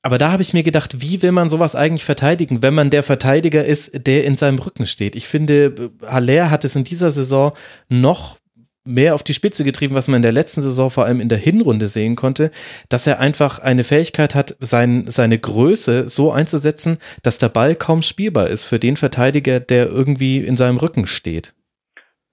Aber 0.00 0.16
da 0.16 0.32
habe 0.32 0.42
ich 0.42 0.54
mir 0.54 0.62
gedacht, 0.62 1.02
wie 1.02 1.20
will 1.22 1.32
man 1.32 1.50
sowas 1.50 1.76
eigentlich 1.76 2.04
verteidigen, 2.04 2.62
wenn 2.62 2.74
man 2.74 2.88
der 2.88 3.02
Verteidiger 3.02 3.64
ist, 3.64 4.06
der 4.06 4.24
in 4.24 4.36
seinem 4.36 4.58
Rücken 4.58 4.86
steht? 4.86 5.14
Ich 5.16 5.28
finde, 5.28 5.90
Haller 6.04 6.50
hat 6.50 6.64
es 6.64 6.74
in 6.74 6.82
dieser 6.82 7.10
Saison 7.10 7.52
noch 7.88 8.38
mehr 8.84 9.14
auf 9.14 9.22
die 9.22 9.34
Spitze 9.34 9.64
getrieben, 9.64 9.94
was 9.94 10.08
man 10.08 10.16
in 10.16 10.22
der 10.22 10.32
letzten 10.32 10.62
Saison 10.62 10.90
vor 10.90 11.04
allem 11.04 11.20
in 11.20 11.28
der 11.28 11.38
Hinrunde 11.38 11.88
sehen 11.88 12.16
konnte, 12.16 12.50
dass 12.88 13.06
er 13.06 13.20
einfach 13.20 13.58
eine 13.58 13.84
Fähigkeit 13.84 14.34
hat, 14.34 14.56
sein, 14.60 15.04
seine 15.08 15.38
Größe 15.38 16.08
so 16.08 16.32
einzusetzen, 16.32 16.98
dass 17.22 17.38
der 17.38 17.48
Ball 17.48 17.76
kaum 17.76 18.02
spielbar 18.02 18.48
ist 18.48 18.64
für 18.64 18.78
den 18.78 18.96
Verteidiger, 18.96 19.60
der 19.60 19.86
irgendwie 19.86 20.38
in 20.38 20.56
seinem 20.56 20.78
Rücken 20.78 21.06
steht. 21.06 21.54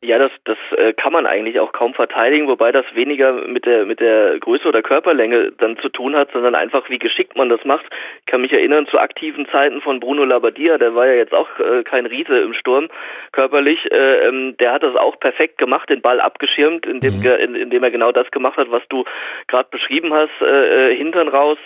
Ja, 0.01 0.17
das, 0.17 0.31
das 0.45 0.57
äh, 0.77 0.93
kann 0.93 1.11
man 1.11 1.25
eigentlich 1.25 1.59
auch 1.59 1.73
kaum 1.73 1.93
verteidigen, 1.93 2.47
wobei 2.47 2.71
das 2.71 2.85
weniger 2.95 3.33
mit 3.33 3.65
der, 3.65 3.85
mit 3.85 3.99
der 3.99 4.39
Größe 4.39 4.65
oder 4.65 4.81
Körperlänge 4.81 5.51
dann 5.57 5.77
zu 5.77 5.89
tun 5.89 6.15
hat, 6.15 6.31
sondern 6.31 6.55
einfach, 6.55 6.89
wie 6.89 6.99
geschickt 6.99 7.35
man 7.35 7.49
das 7.49 7.65
macht. 7.65 7.85
Ich 8.21 8.25
kann 8.25 8.39
mich 8.39 8.53
erinnern 8.53 8.87
zu 8.87 8.97
aktiven 8.97 9.45
Zeiten 9.49 9.81
von 9.81 9.99
Bruno 9.99 10.23
Labbadia, 10.23 10.77
der 10.77 10.95
war 10.95 11.07
ja 11.07 11.15
jetzt 11.15 11.33
auch 11.33 11.49
äh, 11.59 11.83
kein 11.83 12.05
Riese 12.05 12.39
im 12.39 12.53
Sturm 12.53 12.87
körperlich. 13.33 13.91
Äh, 13.91 14.27
ähm, 14.29 14.55
der 14.57 14.71
hat 14.71 14.83
das 14.83 14.95
auch 14.95 15.19
perfekt 15.19 15.57
gemacht, 15.57 15.89
den 15.89 16.01
Ball 16.01 16.21
abgeschirmt, 16.21 16.85
indem, 16.85 17.19
mhm. 17.19 17.25
in, 17.25 17.55
indem 17.55 17.83
er 17.83 17.91
genau 17.91 18.13
das 18.13 18.31
gemacht 18.31 18.55
hat, 18.55 18.71
was 18.71 18.83
du 18.87 19.03
gerade 19.47 19.67
beschrieben 19.69 20.13
hast. 20.13 20.29
Hintern 20.39 21.27
raus, 21.27 21.57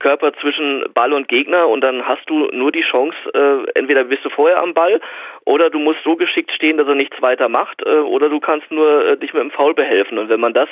Körper 0.00 0.32
zwischen 0.34 0.84
Ball 0.92 1.12
und 1.12 1.28
Gegner 1.28 1.68
und 1.68 1.82
dann 1.82 2.06
hast 2.06 2.28
du 2.28 2.48
nur 2.50 2.72
die 2.72 2.82
Chance, 2.82 3.16
entweder 3.74 4.04
bist 4.04 4.24
du 4.24 4.30
vorher 4.30 4.60
am 4.60 4.74
Ball 4.74 5.00
oder 5.44 5.70
du 5.70 5.78
musst 5.78 6.02
so 6.04 6.16
geschickt 6.16 6.50
stehen, 6.52 6.78
dass 6.78 6.88
er 6.88 6.94
nichts 6.94 7.20
weiter 7.20 7.43
macht, 7.48 7.82
äh, 7.86 7.90
oder 7.90 8.28
du 8.28 8.40
kannst 8.40 8.70
nur 8.70 9.06
äh, 9.06 9.16
dich 9.16 9.32
mit 9.34 9.42
dem 9.42 9.50
Foul 9.50 9.74
behelfen. 9.74 10.18
Und 10.18 10.28
wenn 10.28 10.40
man 10.40 10.54
das 10.54 10.68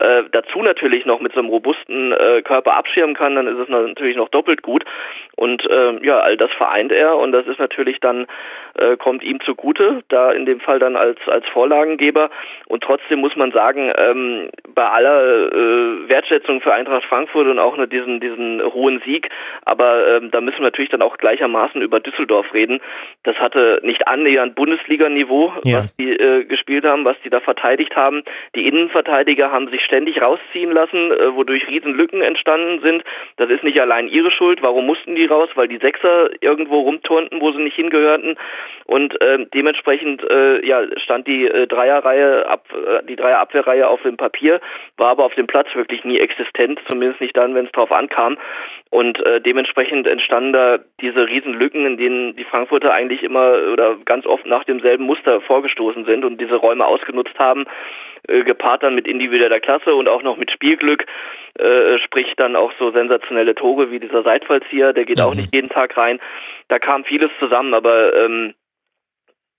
äh, 0.00 0.24
dazu 0.32 0.62
natürlich 0.62 1.06
noch 1.06 1.20
mit 1.20 1.32
so 1.32 1.40
einem 1.40 1.48
robusten 1.48 2.14
Körper 2.44 2.74
abschirmen 2.74 3.14
kann, 3.14 3.34
dann 3.34 3.46
ist 3.46 3.58
es 3.58 3.68
natürlich 3.68 4.16
noch 4.16 4.28
doppelt 4.28 4.62
gut. 4.62 4.84
Und 5.36 5.68
äh, 5.68 6.04
ja, 6.04 6.18
all 6.20 6.36
das 6.36 6.50
vereint 6.52 6.92
er 6.92 7.16
und 7.16 7.32
das 7.32 7.46
ist 7.46 7.58
natürlich 7.58 8.00
dann, 8.00 8.26
kommt 8.98 9.24
ihm 9.24 9.40
zugute, 9.40 10.04
da 10.08 10.30
in 10.30 10.46
dem 10.46 10.60
Fall 10.60 10.78
dann 10.78 10.94
als, 10.94 11.18
als 11.26 11.46
Vorlagengeber. 11.48 12.30
Und 12.66 12.84
trotzdem 12.84 13.18
muss 13.18 13.34
man 13.34 13.50
sagen, 13.50 13.92
ähm, 13.96 14.50
bei 14.74 14.84
aller 14.84 15.50
Wertschätzung 16.08 16.60
für 16.60 16.72
Eintracht 16.72 17.04
Frankfurt 17.04 17.48
und 17.48 17.58
auch 17.58 17.76
nur 17.76 17.86
diesen, 17.88 18.20
diesen 18.20 18.62
hohen 18.62 19.00
Sieg, 19.04 19.30
aber 19.64 20.16
ähm, 20.16 20.30
da 20.30 20.40
müssen 20.40 20.58
wir 20.58 20.64
natürlich 20.64 20.90
dann 20.90 21.02
auch 21.02 21.18
gleichermaßen 21.18 21.82
über 21.82 22.00
Düsseldorf 22.00 22.52
reden. 22.54 22.80
Das 23.24 23.36
hatte 23.40 23.80
nicht 23.82 24.06
annähernd 24.06 24.54
Bundesliga-Niveau, 24.54 25.52
Ja. 25.64 25.78
was 25.78 25.96
die 25.96 26.07
äh, 26.12 26.44
gespielt 26.44 26.84
haben, 26.84 27.04
was 27.04 27.16
die 27.24 27.30
da 27.30 27.40
verteidigt 27.40 27.96
haben. 27.96 28.22
Die 28.54 28.66
Innenverteidiger 28.66 29.50
haben 29.50 29.68
sich 29.68 29.84
ständig 29.84 30.20
rausziehen 30.20 30.72
lassen, 30.72 31.12
äh, 31.12 31.34
wodurch 31.34 31.68
Riesenlücken 31.68 32.22
entstanden 32.22 32.80
sind. 32.82 33.04
Das 33.36 33.50
ist 33.50 33.64
nicht 33.64 33.80
allein 33.80 34.08
ihre 34.08 34.30
Schuld. 34.30 34.62
Warum 34.62 34.86
mussten 34.86 35.14
die 35.14 35.26
raus? 35.26 35.48
Weil 35.54 35.68
die 35.68 35.78
Sechser 35.78 36.30
irgendwo 36.40 36.80
rumturnten, 36.80 37.40
wo 37.40 37.52
sie 37.52 37.62
nicht 37.62 37.76
hingehörten. 37.76 38.36
Und 38.84 39.16
ähm, 39.20 39.48
dementsprechend 39.52 40.22
äh, 40.28 40.64
ja, 40.66 40.82
stand 40.96 41.26
die 41.26 41.46
äh, 41.46 41.66
Dreierreihe, 41.66 42.46
ab, 42.46 42.66
äh, 42.72 43.04
die 43.06 43.16
Dreierabwehrreihe 43.16 43.88
auf 43.88 44.02
dem 44.02 44.16
Papier, 44.16 44.60
war 44.96 45.10
aber 45.10 45.24
auf 45.24 45.34
dem 45.34 45.46
Platz 45.46 45.74
wirklich 45.74 46.04
nie 46.04 46.18
existent, 46.18 46.80
zumindest 46.88 47.20
nicht 47.20 47.36
dann, 47.36 47.54
wenn 47.54 47.66
es 47.66 47.72
drauf 47.72 47.92
ankam. 47.92 48.38
Und 48.90 49.24
äh, 49.26 49.40
dementsprechend 49.40 50.06
entstanden 50.06 50.52
da 50.52 50.78
diese 51.00 51.28
Riesenlücken, 51.28 51.84
in 51.86 51.96
denen 51.98 52.36
die 52.36 52.44
Frankfurter 52.44 52.92
eigentlich 52.92 53.22
immer 53.22 53.58
oder 53.72 53.96
ganz 54.04 54.26
oft 54.26 54.46
nach 54.46 54.64
demselben 54.64 55.04
Muster 55.04 55.40
vorgestoßen 55.42 55.97
sind 56.04 56.24
und 56.24 56.40
diese 56.40 56.56
Räume 56.56 56.86
ausgenutzt 56.86 57.38
haben, 57.38 57.64
äh, 58.26 58.42
gepaart 58.42 58.82
dann 58.82 58.94
mit 58.94 59.06
individueller 59.06 59.60
Klasse 59.60 59.94
und 59.94 60.08
auch 60.08 60.22
noch 60.22 60.36
mit 60.36 60.50
Spielglück, 60.50 61.06
äh, 61.58 61.98
sprich 61.98 62.34
dann 62.36 62.56
auch 62.56 62.72
so 62.78 62.90
sensationelle 62.90 63.54
Tore 63.54 63.90
wie 63.90 64.00
dieser 64.00 64.22
Seitfallzieher, 64.22 64.92
der 64.92 65.04
geht 65.04 65.20
auch 65.20 65.34
nicht 65.34 65.54
jeden 65.54 65.70
Tag 65.70 65.96
rein. 65.96 66.20
Da 66.68 66.78
kam 66.78 67.04
vieles 67.04 67.30
zusammen, 67.38 67.74
aber 67.74 68.14
ähm, 68.16 68.54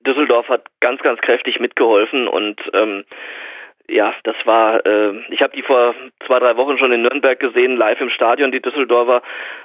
Düsseldorf 0.06 0.48
hat 0.50 0.68
ganz, 0.80 1.02
ganz 1.02 1.20
kräftig 1.22 1.60
mitgeholfen 1.60 2.28
und 2.28 2.60
ähm, 2.74 3.04
ja, 3.90 4.14
das 4.24 4.36
war, 4.46 4.86
äh, 4.86 5.14
ich 5.30 5.42
habe 5.42 5.56
die 5.56 5.62
vor 5.64 5.96
zwei, 6.26 6.40
drei 6.40 6.56
Wochen 6.58 6.78
schon 6.78 6.92
in 6.92 7.02
Nürnberg 7.02 7.40
gesehen, 7.40 7.78
live 7.78 8.00
im 8.02 8.10
Stadion, 8.10 8.52
die 8.52 8.62
Düsseldorfer. 8.62 9.22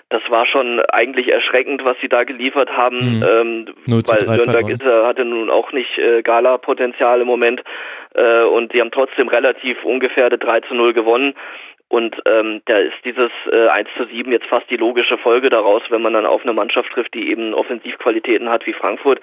Das 0.09 0.23
war 0.31 0.47
schon 0.47 0.81
eigentlich 0.81 1.33
erschreckend, 1.33 1.85
was 1.85 1.97
sie 2.01 2.09
da 2.09 2.25
geliefert 2.25 2.71
haben, 2.71 3.19
Mhm. 3.19 3.25
ähm, 3.29 3.67
0 3.87 4.03
zu 4.03 4.15
weil 4.15 4.25
3 4.25 4.37
Nürnberg 4.37 4.71
ist, 4.71 4.83
äh, 4.83 5.05
hatte 5.05 5.25
nun 5.25 5.51
auch 5.51 5.73
nicht 5.73 5.99
äh, 5.99 6.23
Gala-Potenzial 6.23 7.21
im 7.21 7.27
Moment 7.27 7.63
äh, 8.15 8.43
und 8.43 8.73
die 8.73 8.81
haben 8.81 8.91
trotzdem 8.91 9.29
relativ 9.29 9.83
ungefährdet 9.85 10.43
3 10.45 10.61
zu 10.61 10.75
0 10.75 10.93
gewonnen. 10.93 11.35
Und 11.89 12.17
ähm, 12.27 12.63
da 12.65 12.79
ist 12.79 12.97
dieses 13.05 13.31
äh, 13.53 13.69
1 13.69 13.89
zu 13.97 14.07
7 14.07 14.33
jetzt 14.33 14.47
fast 14.47 14.69
die 14.71 14.77
logische 14.77 15.19
Folge 15.19 15.51
daraus, 15.51 15.83
wenn 15.91 16.03
man 16.03 16.15
dann 16.15 16.27
auf 16.27 16.43
eine 16.43 16.53
Mannschaft 16.53 16.91
trifft, 16.93 17.15
die 17.15 17.31
eben 17.31 17.55
Offensivqualitäten 17.55 18.49
hat 18.49 18.67
wie 18.67 18.73
Frankfurt. 18.73 19.21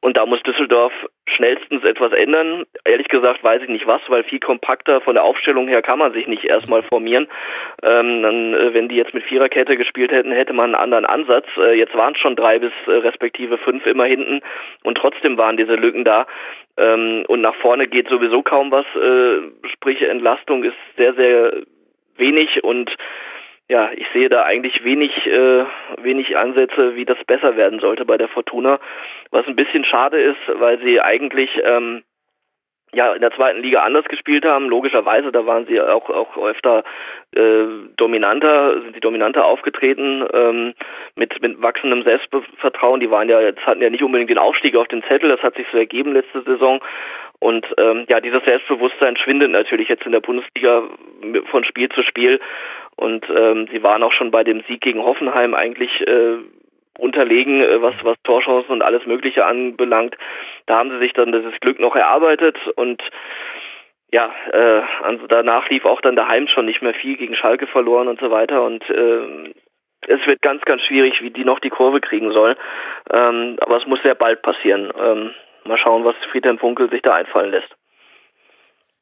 Und 0.00 0.16
da 0.16 0.26
muss 0.26 0.42
Düsseldorf 0.42 0.92
schnellstens 1.26 1.84
etwas 1.84 2.12
ändern. 2.12 2.64
Ehrlich 2.84 3.08
gesagt 3.08 3.42
weiß 3.42 3.62
ich 3.62 3.68
nicht 3.68 3.86
was, 3.86 4.00
weil 4.08 4.24
viel 4.24 4.40
kompakter 4.40 5.00
von 5.00 5.14
der 5.14 5.24
Aufstellung 5.24 5.68
her 5.68 5.82
kann 5.82 5.98
man 5.98 6.12
sich 6.12 6.26
nicht 6.26 6.44
erstmal 6.44 6.82
formieren. 6.82 7.26
Ähm, 7.82 8.22
dann, 8.22 8.54
äh, 8.54 8.74
wenn 8.74 8.88
die 8.88 8.96
jetzt 8.96 9.14
mit 9.14 9.24
Viererkette 9.24 9.76
gespielt 9.76 10.12
hätten, 10.12 10.32
hätte 10.32 10.52
man 10.52 10.66
einen 10.66 10.82
anderen 10.82 11.04
Ansatz. 11.04 11.46
Äh, 11.58 11.78
jetzt 11.78 11.94
waren 11.94 12.14
es 12.14 12.20
schon 12.20 12.36
drei 12.36 12.58
bis 12.58 12.72
äh, 12.86 12.92
respektive 12.92 13.58
fünf 13.58 13.86
immer 13.86 14.04
hinten 14.04 14.40
und 14.84 14.96
trotzdem 14.96 15.36
waren 15.36 15.56
diese 15.56 15.74
Lücken 15.74 16.04
da. 16.04 16.26
Ähm, 16.76 17.24
und 17.26 17.40
nach 17.40 17.54
vorne 17.56 17.88
geht 17.88 18.08
sowieso 18.08 18.42
kaum 18.42 18.70
was. 18.70 18.86
Äh, 18.94 19.68
sprich, 19.68 20.02
Entlastung 20.02 20.62
ist 20.62 20.76
sehr, 20.96 21.14
sehr 21.14 21.54
wenig 22.16 22.62
und 22.64 22.96
ja, 23.68 23.90
ich 23.96 24.06
sehe 24.12 24.28
da 24.28 24.44
eigentlich 24.44 24.84
wenig, 24.84 25.26
äh, 25.26 25.64
wenig 25.98 26.36
Ansätze, 26.36 26.94
wie 26.94 27.04
das 27.04 27.22
besser 27.24 27.56
werden 27.56 27.80
sollte 27.80 28.04
bei 28.04 28.16
der 28.16 28.28
Fortuna. 28.28 28.78
Was 29.30 29.46
ein 29.46 29.56
bisschen 29.56 29.84
schade 29.84 30.18
ist, 30.18 30.38
weil 30.46 30.80
sie 30.82 31.00
eigentlich 31.00 31.50
ähm, 31.64 32.04
ja 32.92 33.12
in 33.12 33.20
der 33.20 33.32
zweiten 33.32 33.62
Liga 33.62 33.82
anders 33.82 34.04
gespielt 34.06 34.44
haben. 34.44 34.68
Logischerweise, 34.68 35.32
da 35.32 35.46
waren 35.46 35.66
sie 35.66 35.80
auch 35.80 36.08
auch 36.10 36.36
öfter 36.36 36.84
äh, 37.34 37.64
dominanter, 37.96 38.80
sind 38.82 38.94
sie 38.94 39.00
dominanter 39.00 39.44
aufgetreten 39.44 40.24
ähm, 40.32 40.74
mit 41.16 41.42
mit 41.42 41.60
wachsendem 41.60 42.02
Selbstvertrauen. 42.02 43.00
Die 43.00 43.10
waren 43.10 43.28
ja 43.28 43.40
jetzt 43.40 43.66
hatten 43.66 43.82
ja 43.82 43.90
nicht 43.90 44.04
unbedingt 44.04 44.30
den 44.30 44.38
Aufstieg 44.38 44.76
auf 44.76 44.88
den 44.88 45.02
Zettel. 45.04 45.28
Das 45.28 45.42
hat 45.42 45.56
sich 45.56 45.66
so 45.72 45.78
ergeben 45.78 46.12
letzte 46.12 46.42
Saison. 46.42 46.80
Und 47.38 47.66
ähm, 47.78 48.06
ja, 48.08 48.20
dieses 48.20 48.42
Selbstbewusstsein 48.44 49.16
schwindet 49.16 49.50
natürlich 49.50 49.88
jetzt 49.88 50.06
in 50.06 50.12
der 50.12 50.20
Bundesliga 50.20 50.84
von 51.50 51.64
Spiel 51.64 51.88
zu 51.90 52.02
Spiel. 52.02 52.40
Und 52.96 53.26
ähm, 53.28 53.68
sie 53.70 53.82
waren 53.82 54.02
auch 54.02 54.12
schon 54.12 54.30
bei 54.30 54.42
dem 54.42 54.62
Sieg 54.68 54.80
gegen 54.80 55.02
Hoffenheim 55.02 55.54
eigentlich 55.54 56.06
äh, 56.06 56.38
unterlegen, 56.98 57.62
äh, 57.62 57.82
was, 57.82 57.94
was 58.02 58.16
Torchancen 58.24 58.70
und 58.70 58.82
alles 58.82 59.06
Mögliche 59.06 59.44
anbelangt. 59.44 60.16
Da 60.66 60.78
haben 60.78 60.90
sie 60.90 60.98
sich 60.98 61.12
dann 61.12 61.32
dieses 61.32 61.58
Glück 61.60 61.78
noch 61.78 61.94
erarbeitet 61.94 62.56
und 62.76 63.02
ja, 64.12 64.32
äh, 64.52 64.82
also 65.02 65.26
danach 65.26 65.68
lief 65.68 65.84
auch 65.84 66.00
dann 66.00 66.16
daheim 66.16 66.48
schon 66.48 66.64
nicht 66.64 66.80
mehr 66.80 66.94
viel 66.94 67.16
gegen 67.16 67.34
Schalke 67.34 67.66
verloren 67.66 68.08
und 68.08 68.20
so 68.20 68.30
weiter 68.30 68.62
und 68.62 68.88
äh, 68.88 69.52
es 70.08 70.24
wird 70.26 70.42
ganz, 70.42 70.62
ganz 70.62 70.82
schwierig, 70.82 71.20
wie 71.22 71.30
die 71.30 71.44
noch 71.44 71.58
die 71.58 71.70
Kurve 71.70 72.00
kriegen 72.00 72.30
sollen. 72.30 72.54
Ähm, 73.10 73.56
aber 73.60 73.76
es 73.76 73.86
muss 73.86 74.00
sehr 74.02 74.14
bald 74.14 74.42
passieren. 74.42 74.92
Ähm, 74.96 75.34
mal 75.68 75.78
schauen, 75.78 76.04
was 76.04 76.14
Friedhelm 76.30 76.58
Funkel 76.58 76.90
sich 76.90 77.02
da 77.02 77.14
einfallen 77.14 77.50
lässt. 77.50 77.76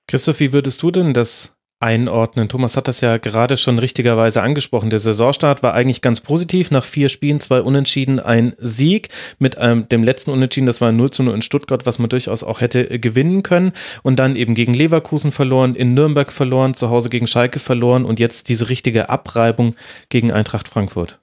Christoph, 0.06 0.40
wie 0.40 0.52
würdest 0.52 0.82
du 0.82 0.90
denn 0.90 1.14
das 1.14 1.56
einordnen? 1.80 2.48
Thomas 2.48 2.76
hat 2.76 2.88
das 2.88 3.00
ja 3.00 3.16
gerade 3.16 3.56
schon 3.56 3.78
richtigerweise 3.78 4.42
angesprochen. 4.42 4.90
Der 4.90 4.98
Saisonstart 4.98 5.62
war 5.62 5.74
eigentlich 5.74 6.02
ganz 6.02 6.20
positiv. 6.20 6.70
Nach 6.70 6.84
vier 6.84 7.08
Spielen, 7.08 7.40
zwei 7.40 7.60
Unentschieden, 7.60 8.20
ein 8.20 8.54
Sieg. 8.58 9.08
Mit 9.38 9.56
ähm, 9.58 9.88
dem 9.88 10.04
letzten 10.04 10.30
Unentschieden, 10.30 10.66
das 10.66 10.80
war 10.80 10.92
0 10.92 11.10
zu 11.10 11.22
0 11.22 11.34
in 11.34 11.42
Stuttgart, 11.42 11.86
was 11.86 11.98
man 11.98 12.08
durchaus 12.08 12.42
auch 12.42 12.60
hätte 12.60 12.90
äh, 12.90 12.98
gewinnen 12.98 13.42
können. 13.42 13.72
Und 14.02 14.16
dann 14.16 14.36
eben 14.36 14.54
gegen 14.54 14.74
Leverkusen 14.74 15.32
verloren, 15.32 15.74
in 15.74 15.94
Nürnberg 15.94 16.32
verloren, 16.32 16.74
zu 16.74 16.90
Hause 16.90 17.08
gegen 17.08 17.26
Schalke 17.26 17.60
verloren 17.60 18.04
und 18.04 18.20
jetzt 18.20 18.48
diese 18.48 18.68
richtige 18.68 19.08
Abreibung 19.08 19.74
gegen 20.08 20.32
Eintracht 20.32 20.68
Frankfurt. 20.68 21.20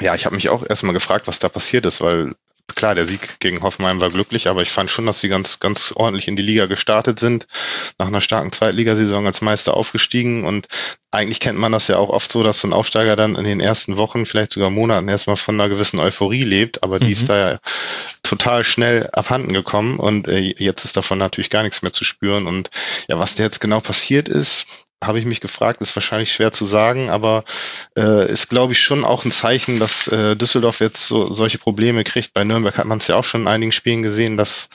Ja, 0.00 0.14
ich 0.14 0.26
habe 0.26 0.34
mich 0.34 0.50
auch 0.50 0.68
erstmal 0.68 0.92
gefragt, 0.92 1.26
was 1.26 1.38
da 1.38 1.48
passiert 1.48 1.86
ist, 1.86 2.00
weil 2.00 2.34
klar, 2.76 2.94
der 2.94 3.06
Sieg 3.06 3.40
gegen 3.40 3.62
Hoffenheim 3.62 4.00
war 4.00 4.10
glücklich, 4.10 4.46
aber 4.48 4.62
ich 4.62 4.70
fand 4.70 4.90
schon, 4.90 5.06
dass 5.06 5.20
sie 5.20 5.28
ganz, 5.28 5.58
ganz 5.58 5.92
ordentlich 5.96 6.28
in 6.28 6.36
die 6.36 6.42
Liga 6.42 6.66
gestartet 6.66 7.18
sind, 7.18 7.46
nach 7.98 8.06
einer 8.06 8.20
starken 8.20 8.52
Zweitligasaison 8.52 9.26
als 9.26 9.40
Meister 9.40 9.74
aufgestiegen. 9.74 10.44
Und 10.44 10.68
eigentlich 11.10 11.40
kennt 11.40 11.58
man 11.58 11.72
das 11.72 11.88
ja 11.88 11.96
auch 11.96 12.10
oft 12.10 12.30
so, 12.30 12.42
dass 12.42 12.60
so 12.60 12.68
ein 12.68 12.72
Aufsteiger 12.74 13.16
dann 13.16 13.34
in 13.34 13.44
den 13.44 13.60
ersten 13.60 13.96
Wochen, 13.96 14.26
vielleicht 14.26 14.52
sogar 14.52 14.70
Monaten 14.70 15.08
erstmal 15.08 15.36
von 15.36 15.58
einer 15.58 15.68
gewissen 15.70 15.98
Euphorie 15.98 16.44
lebt, 16.44 16.82
aber 16.82 17.00
die 17.00 17.06
Mhm. 17.06 17.12
ist 17.12 17.28
da 17.28 17.50
ja 17.52 17.58
total 18.22 18.62
schnell 18.62 19.08
abhanden 19.12 19.52
gekommen. 19.52 19.98
Und 19.98 20.28
äh, 20.28 20.38
jetzt 20.58 20.84
ist 20.84 20.96
davon 20.96 21.18
natürlich 21.18 21.50
gar 21.50 21.62
nichts 21.62 21.82
mehr 21.82 21.92
zu 21.92 22.04
spüren. 22.04 22.46
Und 22.46 22.70
ja, 23.08 23.18
was 23.18 23.34
da 23.34 23.42
jetzt 23.42 23.60
genau 23.60 23.80
passiert 23.80 24.28
ist, 24.28 24.66
habe 25.04 25.18
ich 25.18 25.26
mich 25.26 25.40
gefragt, 25.40 25.82
ist 25.82 25.94
wahrscheinlich 25.94 26.32
schwer 26.32 26.52
zu 26.52 26.64
sagen, 26.64 27.10
aber 27.10 27.44
äh, 27.96 28.30
ist, 28.30 28.48
glaube 28.48 28.72
ich, 28.72 28.80
schon 28.80 29.04
auch 29.04 29.24
ein 29.24 29.32
Zeichen, 29.32 29.78
dass 29.78 30.08
äh, 30.08 30.36
Düsseldorf 30.36 30.80
jetzt 30.80 31.06
so 31.06 31.32
solche 31.32 31.58
Probleme 31.58 32.02
kriegt. 32.04 32.32
Bei 32.34 32.44
Nürnberg 32.44 32.76
hat 32.78 32.86
man 32.86 32.98
es 32.98 33.06
ja 33.06 33.16
auch 33.16 33.24
schon 33.24 33.42
in 33.42 33.48
einigen 33.48 33.72
Spielen 33.72 34.02
gesehen, 34.02 34.36
dass 34.36 34.68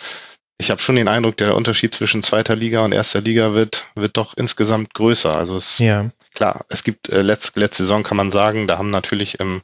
ich 0.60 0.70
habe 0.70 0.80
schon 0.80 0.96
den 0.96 1.08
Eindruck, 1.08 1.38
der 1.38 1.56
Unterschied 1.56 1.94
zwischen 1.96 2.22
zweiter 2.22 2.56
Liga 2.56 2.86
und 2.86 2.92
erster 2.92 3.20
Liga 3.20 3.56
wird, 3.56 3.86
wird 3.96 4.16
doch 4.16 4.38
insgesamt 4.38 4.94
größer. 4.94 5.36
Also 5.36 5.58
es 5.58 5.80
Ja. 5.80 6.12
klar, 6.36 6.66
es 6.70 6.84
gibt 6.84 7.10
äh, 7.10 7.24
letzte, 7.24 7.60
letzte 7.60 7.84
Saison 7.84 8.04
kann 8.04 8.18
man 8.18 8.30
sagen, 8.30 8.68
da 8.68 8.78
haben 8.78 8.92
natürlich 8.92 9.40
ähm, 9.40 9.64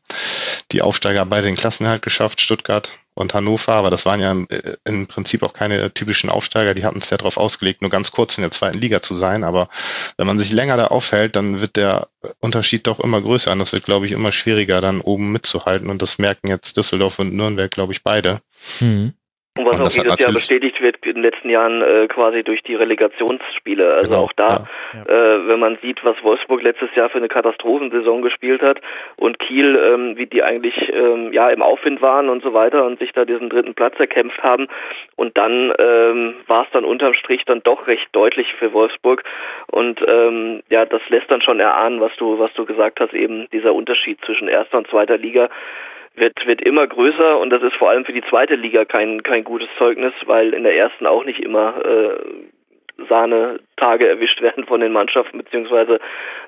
die 0.72 0.82
Aufsteiger 0.82 1.24
beide 1.28 1.46
den 1.46 1.56
Klassenerhalt 1.56 2.02
geschafft, 2.02 2.42
Stuttgart 2.42 2.90
und 3.18 3.34
Hannover, 3.34 3.74
aber 3.74 3.90
das 3.90 4.06
waren 4.06 4.20
ja 4.20 4.32
im, 4.32 4.48
äh, 4.50 4.76
im 4.86 5.08
Prinzip 5.08 5.44
auch 5.44 5.54
keine 5.54 5.94
typischen 5.94 6.30
Aufsteiger, 6.30 6.74
die 6.74 6.86
hatten 6.86 7.00
es 7.00 7.10
ja 7.10 7.18
darauf 7.18 7.38
ausgelegt, 7.38 7.82
nur 7.82 7.92
ganz 7.92 8.12
kurz 8.12 8.38
in 8.38 8.44
der 8.44 8.52
zweiten 8.52 8.78
Liga 8.78 9.02
zu 9.02 9.16
sein, 9.16 9.44
aber 9.44 9.70
wenn 10.18 10.28
man 10.28 10.40
sich 10.40 10.52
länger 10.52 10.78
da 10.78 10.88
aufhält, 10.88 11.36
dann 11.36 11.62
wird 11.62 11.76
der 11.76 12.08
Unterschied 12.40 12.88
doch 12.88 13.00
immer 13.00 13.22
größer 13.22 13.52
und 13.52 13.60
das 13.60 13.74
wird, 13.74 13.86
glaube 13.86 14.06
ich, 14.06 14.12
immer 14.12 14.32
schwieriger, 14.32 14.82
dann 14.82 15.02
oben 15.02 15.32
mitzuhalten 15.32 15.90
und 15.90 16.02
das 16.02 16.18
merken 16.18 16.48
jetzt 16.48 16.78
Düsseldorf 16.78 17.20
und 17.20 17.34
Nürnberg, 17.34 17.72
glaube 17.72 17.94
ich, 17.94 18.04
beide. 18.04 18.42
Mhm. 18.80 19.14
Und 19.58 19.66
was 19.66 19.80
Und 19.80 19.88
auch 19.88 19.92
jedes 19.92 20.20
Jahr 20.20 20.32
bestätigt 20.32 20.82
wird 20.82 20.98
in 21.06 21.16
den 21.16 21.24
letzten 21.24 21.50
Jahren 21.50 21.82
äh, 21.82 22.08
quasi 22.08 22.44
durch 22.44 22.62
die 22.64 22.76
Relegationsspiele. 22.76 23.94
Also 23.94 24.10
Genau, 24.10 24.24
auch 24.24 24.34
da, 24.34 24.66
äh, 24.94 25.48
wenn 25.48 25.60
man 25.60 25.78
sieht, 25.82 26.04
was 26.04 26.22
Wolfsburg 26.24 26.62
letztes 26.64 26.94
Jahr 26.96 27.10
für 27.10 27.18
eine 27.18 27.28
Katastrophensaison 27.28 28.22
gespielt 28.22 28.62
hat 28.62 28.82
und 29.18 29.40
Kiel, 29.40 29.76
ähm, 29.76 30.18
wie 30.18 30.26
die 30.26 30.44
eigentlich 30.44 30.92
ähm, 30.94 31.34
ja 31.34 31.50
im 31.50 31.62
Aufwind 31.62 32.02
waren 32.02 32.30
und 32.30 32.44
so 32.44 32.54
weiter 32.54 32.86
und 32.86 33.00
sich 33.00 33.12
da 33.14 33.26
diesen 33.26 33.50
dritten 33.50 33.74
Platz 33.74 34.00
erkämpft 34.00 34.42
haben. 34.44 34.68
Und 35.16 35.38
dann 35.38 35.74
ähm, 35.80 36.36
war 36.48 36.64
es 36.64 36.72
dann 36.72 36.86
unterm 36.86 37.14
Strich 37.14 37.46
dann 37.46 37.62
doch 37.64 37.88
recht 37.88 38.08
deutlich 38.12 38.54
für 38.54 38.74
Wolfsburg. 38.74 39.24
Und 39.68 40.02
ähm, 40.08 40.62
ja, 40.70 40.86
das 40.86 41.02
lässt 41.10 41.32
dann 41.32 41.42
schon 41.42 41.60
erahnen, 41.60 42.02
was 42.02 42.16
du, 42.18 42.40
was 42.40 42.54
du 42.54 42.66
gesagt 42.66 43.00
hast, 43.00 43.14
eben 43.14 43.48
dieser 43.52 43.74
Unterschied 43.74 44.24
zwischen 44.26 44.48
erster 44.48 44.78
und 44.78 44.88
zweiter 44.88 45.18
Liga 45.18 45.50
wird, 46.18 46.46
wird 46.46 46.62
immer 46.62 46.86
größer 46.88 47.40
und 47.40 47.50
das 47.52 47.64
ist 47.64 47.76
vor 47.76 47.90
allem 47.90 48.06
für 48.06 48.14
die 48.14 48.24
zweite 48.24 48.56
Liga 48.56 48.86
kein, 48.86 49.24
kein 49.24 49.44
gutes 49.44 49.70
Zeugnis, 49.78 50.14
weil 50.26 50.54
in 50.54 50.64
der 50.64 50.76
ersten 50.76 51.06
auch 51.06 51.24
nicht 51.24 51.40
immer 51.40 51.86
äh, 51.86 53.06
Sahne-Tage 53.08 54.08
erwischt 54.08 54.42
werden 54.42 54.66
von 54.66 54.82
den 54.82 54.92
Mannschaften, 54.92 55.38
beziehungsweise 55.38 56.00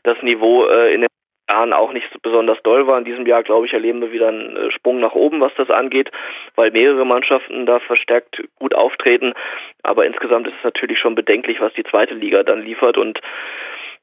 das 0.03 0.21
Niveau 0.21 0.65
äh, 0.65 0.93
in 0.93 1.01
den 1.01 1.09
Jahren 1.49 1.73
auch 1.73 1.93
nicht 1.93 2.07
so 2.13 2.19
besonders 2.21 2.61
doll 2.63 2.85
war. 2.87 2.97
In 2.97 3.05
diesem 3.05 3.25
Jahr, 3.25 3.43
glaube 3.43 3.65
ich, 3.65 3.73
erleben 3.73 4.01
wir 4.01 4.11
wieder 4.11 4.27
einen 4.29 4.55
äh, 4.55 4.71
Sprung 4.71 4.99
nach 4.99 5.13
oben, 5.13 5.41
was 5.41 5.53
das 5.55 5.69
angeht, 5.69 6.11
weil 6.55 6.71
mehrere 6.71 7.05
Mannschaften 7.05 7.65
da 7.65 7.79
verstärkt 7.79 8.43
gut 8.59 8.75
auftreten. 8.75 9.33
Aber 9.83 10.05
insgesamt 10.05 10.47
ist 10.47 10.55
es 10.57 10.63
natürlich 10.63 10.99
schon 10.99 11.15
bedenklich, 11.15 11.59
was 11.59 11.73
die 11.73 11.83
zweite 11.83 12.13
Liga 12.13 12.43
dann 12.43 12.61
liefert 12.61 12.97
und 12.97 13.19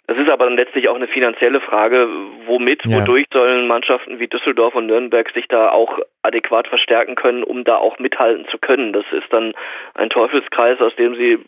Das 0.09 0.19
ist 0.19 0.29
aber 0.29 0.45
dann 0.45 0.57
letztlich 0.57 0.89
auch 0.89 0.95
eine 0.95 1.09
finanzielle 1.09 1.61
Frage, 1.61 2.09
womit, 2.47 2.85
ja. 2.85 3.01
wodurch 3.01 3.27
sollen 3.33 3.67
Mannschaften 3.67 4.21
wie 4.21 4.29
Düsseldorf 4.29 4.75
und 4.77 4.87
Nürnberg 4.87 5.29
sich 5.31 5.49
da 5.49 5.71
auch 5.71 5.99
adäquat 6.23 6.69
verstärken 6.69 7.17
können, 7.17 7.43
um 7.43 7.65
da 7.65 7.77
auch 7.77 7.99
mithalten 7.99 8.47
zu 8.49 8.59
können. 8.59 8.93
Das 8.93 9.05
ist 9.11 9.33
dann 9.33 9.53
ein 9.95 10.11
Teufelskreis, 10.11 10.81
aus 10.81 10.95
dem 10.95 11.17
sie 11.17 11.39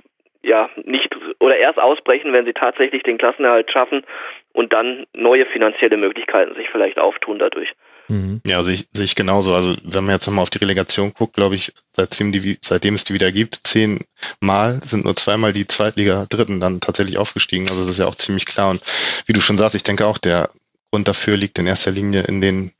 ja 0.42 0.70
nicht 0.84 1.16
oder 1.38 1.56
erst 1.56 1.78
ausbrechen, 1.78 2.32
wenn 2.32 2.46
sie 2.46 2.52
tatsächlich 2.52 3.02
den 3.04 3.18
Klassenerhalt 3.18 3.70
schaffen 3.70 4.04
und 4.52 4.72
dann 4.72 5.06
neue 5.16 5.46
finanzielle 5.46 5.96
Möglichkeiten 5.96 6.54
sich 6.54 6.68
vielleicht 6.70 6.98
auftun 6.98 7.38
dadurch. 7.38 7.74
Mhm. 8.08 8.40
Ja, 8.46 8.64
sehe 8.64 8.74
ich, 8.74 8.88
sehe 8.92 9.04
ich 9.04 9.14
genauso. 9.14 9.54
Also 9.54 9.76
wenn 9.84 10.04
man 10.04 10.14
jetzt 10.14 10.26
nochmal 10.26 10.42
auf 10.42 10.50
die 10.50 10.58
Relegation 10.58 11.12
guckt, 11.12 11.34
glaube 11.34 11.54
ich, 11.54 11.72
seitdem, 11.92 12.32
die, 12.32 12.58
seitdem 12.60 12.94
es 12.94 13.04
die 13.04 13.14
wieder 13.14 13.30
gibt, 13.30 13.60
zehnmal 13.64 14.80
sind 14.84 15.04
nur 15.04 15.14
zweimal 15.14 15.52
die 15.52 15.66
Zweitliga-Dritten 15.66 16.60
dann 16.60 16.80
tatsächlich 16.80 17.18
aufgestiegen. 17.18 17.68
Also 17.68 17.82
das 17.82 17.90
ist 17.90 17.98
ja 17.98 18.06
auch 18.06 18.14
ziemlich 18.14 18.46
klar. 18.46 18.70
Und 18.70 18.82
wie 19.26 19.32
du 19.32 19.40
schon 19.40 19.58
sagst, 19.58 19.74
ich 19.74 19.82
denke 19.82 20.06
auch, 20.06 20.18
der 20.18 20.48
Grund 20.90 21.06
dafür 21.06 21.36
liegt 21.36 21.58
in 21.58 21.66
erster 21.66 21.90
Linie 21.90 22.22
in 22.22 22.40
den 22.40 22.72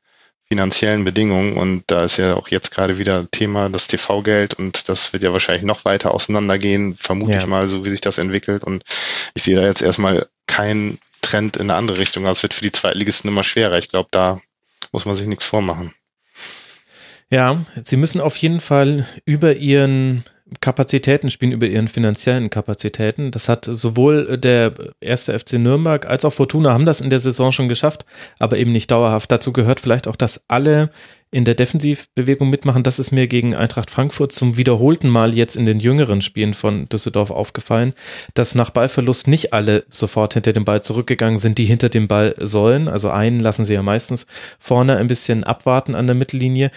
finanziellen 0.49 1.05
Bedingungen. 1.05 1.55
Und 1.55 1.85
da 1.89 2.05
ist 2.05 2.17
ja 2.17 2.35
auch 2.35 2.49
jetzt 2.49 2.71
gerade 2.71 2.99
wieder 2.99 3.31
Thema 3.31 3.69
das 3.69 3.87
TV-Geld 3.87 4.55
und 4.55 4.89
das 4.89 5.13
wird 5.13 5.23
ja 5.23 5.33
wahrscheinlich 5.33 5.65
noch 5.65 5.85
weiter 5.85 6.15
auseinandergehen, 6.15 6.95
vermute 6.97 7.33
ja. 7.33 7.39
ich 7.39 7.47
mal, 7.47 7.69
so 7.69 7.85
wie 7.85 7.91
sich 7.91 8.01
das 8.01 8.19
entwickelt. 8.19 8.65
Und 8.65 8.83
ich 9.35 9.43
sehe 9.43 9.57
da 9.57 9.67
jetzt 9.67 9.83
erstmal 9.83 10.27
keinen 10.47 10.99
Trend 11.21 11.57
in 11.59 11.65
eine 11.65 11.75
andere 11.75 11.99
Richtung. 11.99 12.27
Also 12.27 12.39
es 12.39 12.43
wird 12.45 12.55
für 12.55 12.65
die 12.65 12.73
Zweitligisten 12.73 13.29
immer 13.29 13.45
schwerer. 13.45 13.79
Ich 13.79 13.89
glaube, 13.89 14.09
da 14.11 14.41
muss 14.92 15.07
man 15.07 15.16
sich 15.16 15.26
nichts 15.26 15.45
vormachen. 15.45 15.92
Ja, 17.30 17.61
sie 17.83 17.97
müssen 17.97 18.21
auf 18.21 18.37
jeden 18.38 18.61
Fall 18.61 19.07
über 19.26 19.54
ihren 19.54 20.25
Kapazitäten 20.61 21.30
spielen, 21.30 21.52
über 21.52 21.66
ihren 21.66 21.88
finanziellen 21.88 22.49
Kapazitäten. 22.49 23.30
Das 23.30 23.50
hat 23.50 23.66
sowohl 23.66 24.38
der 24.38 24.73
erste 25.00 25.38
FC 25.38 25.54
Nürnberg 25.54 26.07
als 26.07 26.25
auch 26.25 26.33
Fortuna 26.33 26.73
haben 26.73 26.87
das 26.87 27.02
in 27.02 27.11
der 27.11 27.18
Saison 27.18 27.52
schon 27.52 27.68
geschafft, 27.68 28.07
aber 28.38 28.57
eben 28.57 28.73
nicht 28.73 28.90
dauerhaft. 28.90 29.30
Dazu 29.30 29.52
gehört 29.52 29.80
vielleicht 29.80 30.09
auch, 30.09 30.16
dass 30.16 30.45
alle 30.49 30.90
in 31.31 31.45
der 31.45 31.55
Defensivbewegung 31.55 32.49
mitmachen. 32.49 32.83
Das 32.83 32.99
ist 32.99 33.13
mir 33.13 33.27
gegen 33.27 33.55
Eintracht 33.55 33.91
Frankfurt 33.91 34.33
zum 34.33 34.57
wiederholten 34.57 35.09
Mal 35.09 35.35
jetzt 35.35 35.57
in 35.57 35.67
den 35.67 35.81
jüngeren 35.81 36.23
Spielen 36.23 36.55
von 36.55 36.89
Düsseldorf 36.89 37.31
aufgefallen, 37.31 37.93
dass 38.35 38.55
nach 38.55 38.71
Ballverlust 38.71 39.29
nicht 39.29 39.53
alle 39.53 39.85
sofort 39.89 40.35
hinter 40.35 40.53
dem 40.53 40.65
Ball 40.65 40.83
zurückgegangen 40.83 41.39
sind, 41.39 41.59
die 41.59 41.67
hinter 41.67 41.89
dem 41.89 42.09
Ball 42.09 42.35
sollen. 42.39 42.89
Also 42.89 43.11
einen 43.11 43.41
lassen 43.41 43.67
sie 43.67 43.75
ja 43.75 43.83
meistens 43.83 44.27
vorne 44.59 44.97
ein 44.97 45.07
bisschen 45.07 45.45
abwarten 45.45 45.95
an 45.95 46.07
der 46.07 46.17
Mittellinie. 46.17 46.71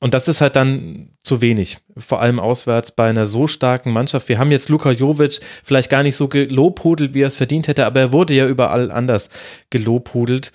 Und 0.00 0.14
das 0.14 0.28
ist 0.28 0.40
halt 0.40 0.54
dann 0.54 1.10
zu 1.24 1.40
wenig, 1.40 1.78
vor 1.96 2.20
allem 2.20 2.38
auswärts 2.38 2.92
bei 2.92 3.10
einer 3.10 3.26
so 3.26 3.48
starken 3.48 3.92
Mannschaft. 3.92 4.28
Wir 4.28 4.38
haben 4.38 4.52
jetzt 4.52 4.68
Luka 4.68 4.92
Jovic 4.92 5.40
vielleicht 5.64 5.90
gar 5.90 6.04
nicht 6.04 6.14
so 6.14 6.28
gelobhudelt, 6.28 7.14
wie 7.14 7.22
er 7.22 7.26
es 7.26 7.34
verdient 7.34 7.66
hätte, 7.66 7.84
aber 7.84 8.00
er 8.00 8.12
wurde 8.12 8.34
ja 8.34 8.46
überall 8.46 8.92
anders 8.92 9.28
gelobhudelt. 9.70 10.52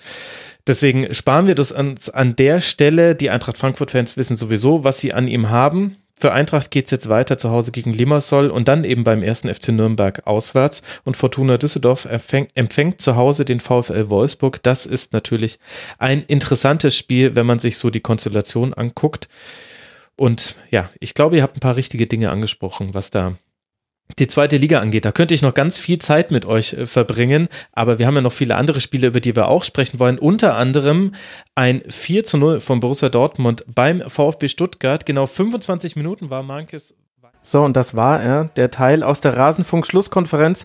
Deswegen 0.66 1.12
sparen 1.12 1.46
wir 1.46 1.54
das 1.54 1.72
an, 1.72 1.96
an 2.12 2.36
der 2.36 2.60
Stelle. 2.60 3.14
Die 3.14 3.30
Eintracht 3.30 3.58
Frankfurt-Fans 3.58 4.16
wissen 4.16 4.36
sowieso, 4.36 4.84
was 4.84 4.98
sie 4.98 5.12
an 5.12 5.28
ihm 5.28 5.50
haben. 5.50 5.96
Für 6.16 6.32
Eintracht 6.32 6.70
geht 6.70 6.86
es 6.86 6.90
jetzt 6.90 7.08
weiter 7.08 7.36
zu 7.36 7.50
Hause 7.50 7.72
gegen 7.72 7.92
Limassol 7.92 8.48
und 8.48 8.68
dann 8.68 8.84
eben 8.84 9.04
beim 9.04 9.22
ersten 9.22 9.52
FC 9.52 9.70
Nürnberg 9.70 10.26
auswärts. 10.26 10.82
Und 11.04 11.16
Fortuna 11.16 11.58
Düsseldorf 11.58 12.04
empfängt, 12.06 12.50
empfängt 12.54 13.02
zu 13.02 13.16
Hause 13.16 13.44
den 13.44 13.60
VfL 13.60 14.08
Wolfsburg. 14.08 14.62
Das 14.62 14.86
ist 14.86 15.12
natürlich 15.12 15.58
ein 15.98 16.22
interessantes 16.22 16.96
Spiel, 16.96 17.34
wenn 17.34 17.46
man 17.46 17.58
sich 17.58 17.76
so 17.76 17.90
die 17.90 18.00
Konstellation 18.00 18.72
anguckt. 18.72 19.28
Und 20.16 20.54
ja, 20.70 20.88
ich 21.00 21.14
glaube, 21.14 21.36
ihr 21.36 21.42
habt 21.42 21.56
ein 21.56 21.60
paar 21.60 21.76
richtige 21.76 22.06
Dinge 22.06 22.30
angesprochen, 22.30 22.94
was 22.94 23.10
da 23.10 23.34
die 24.18 24.28
zweite 24.28 24.56
Liga 24.56 24.80
angeht. 24.80 25.04
Da 25.04 25.12
könnte 25.12 25.34
ich 25.34 25.42
noch 25.42 25.54
ganz 25.54 25.78
viel 25.78 25.98
Zeit 25.98 26.30
mit 26.30 26.46
euch 26.46 26.74
äh, 26.74 26.86
verbringen, 26.86 27.48
aber 27.72 27.98
wir 27.98 28.06
haben 28.06 28.14
ja 28.14 28.20
noch 28.20 28.32
viele 28.32 28.56
andere 28.56 28.80
Spiele, 28.80 29.08
über 29.08 29.20
die 29.20 29.34
wir 29.34 29.48
auch 29.48 29.64
sprechen 29.64 29.98
wollen. 29.98 30.18
Unter 30.18 30.56
anderem 30.56 31.12
ein 31.54 31.82
4 31.88 32.24
zu 32.24 32.38
0 32.38 32.60
von 32.60 32.80
Borussia 32.80 33.08
Dortmund 33.08 33.64
beim 33.66 34.02
VfB 34.08 34.48
Stuttgart. 34.48 35.06
Genau 35.06 35.26
25 35.26 35.96
Minuten 35.96 36.30
war 36.30 36.42
Mankes. 36.42 36.96
So, 37.42 37.62
und 37.62 37.76
das 37.76 37.94
war 37.94 38.22
er, 38.22 38.44
der 38.56 38.70
Teil 38.70 39.02
aus 39.02 39.20
der 39.20 39.36
Rasenfunk-Schlusskonferenz 39.36 40.64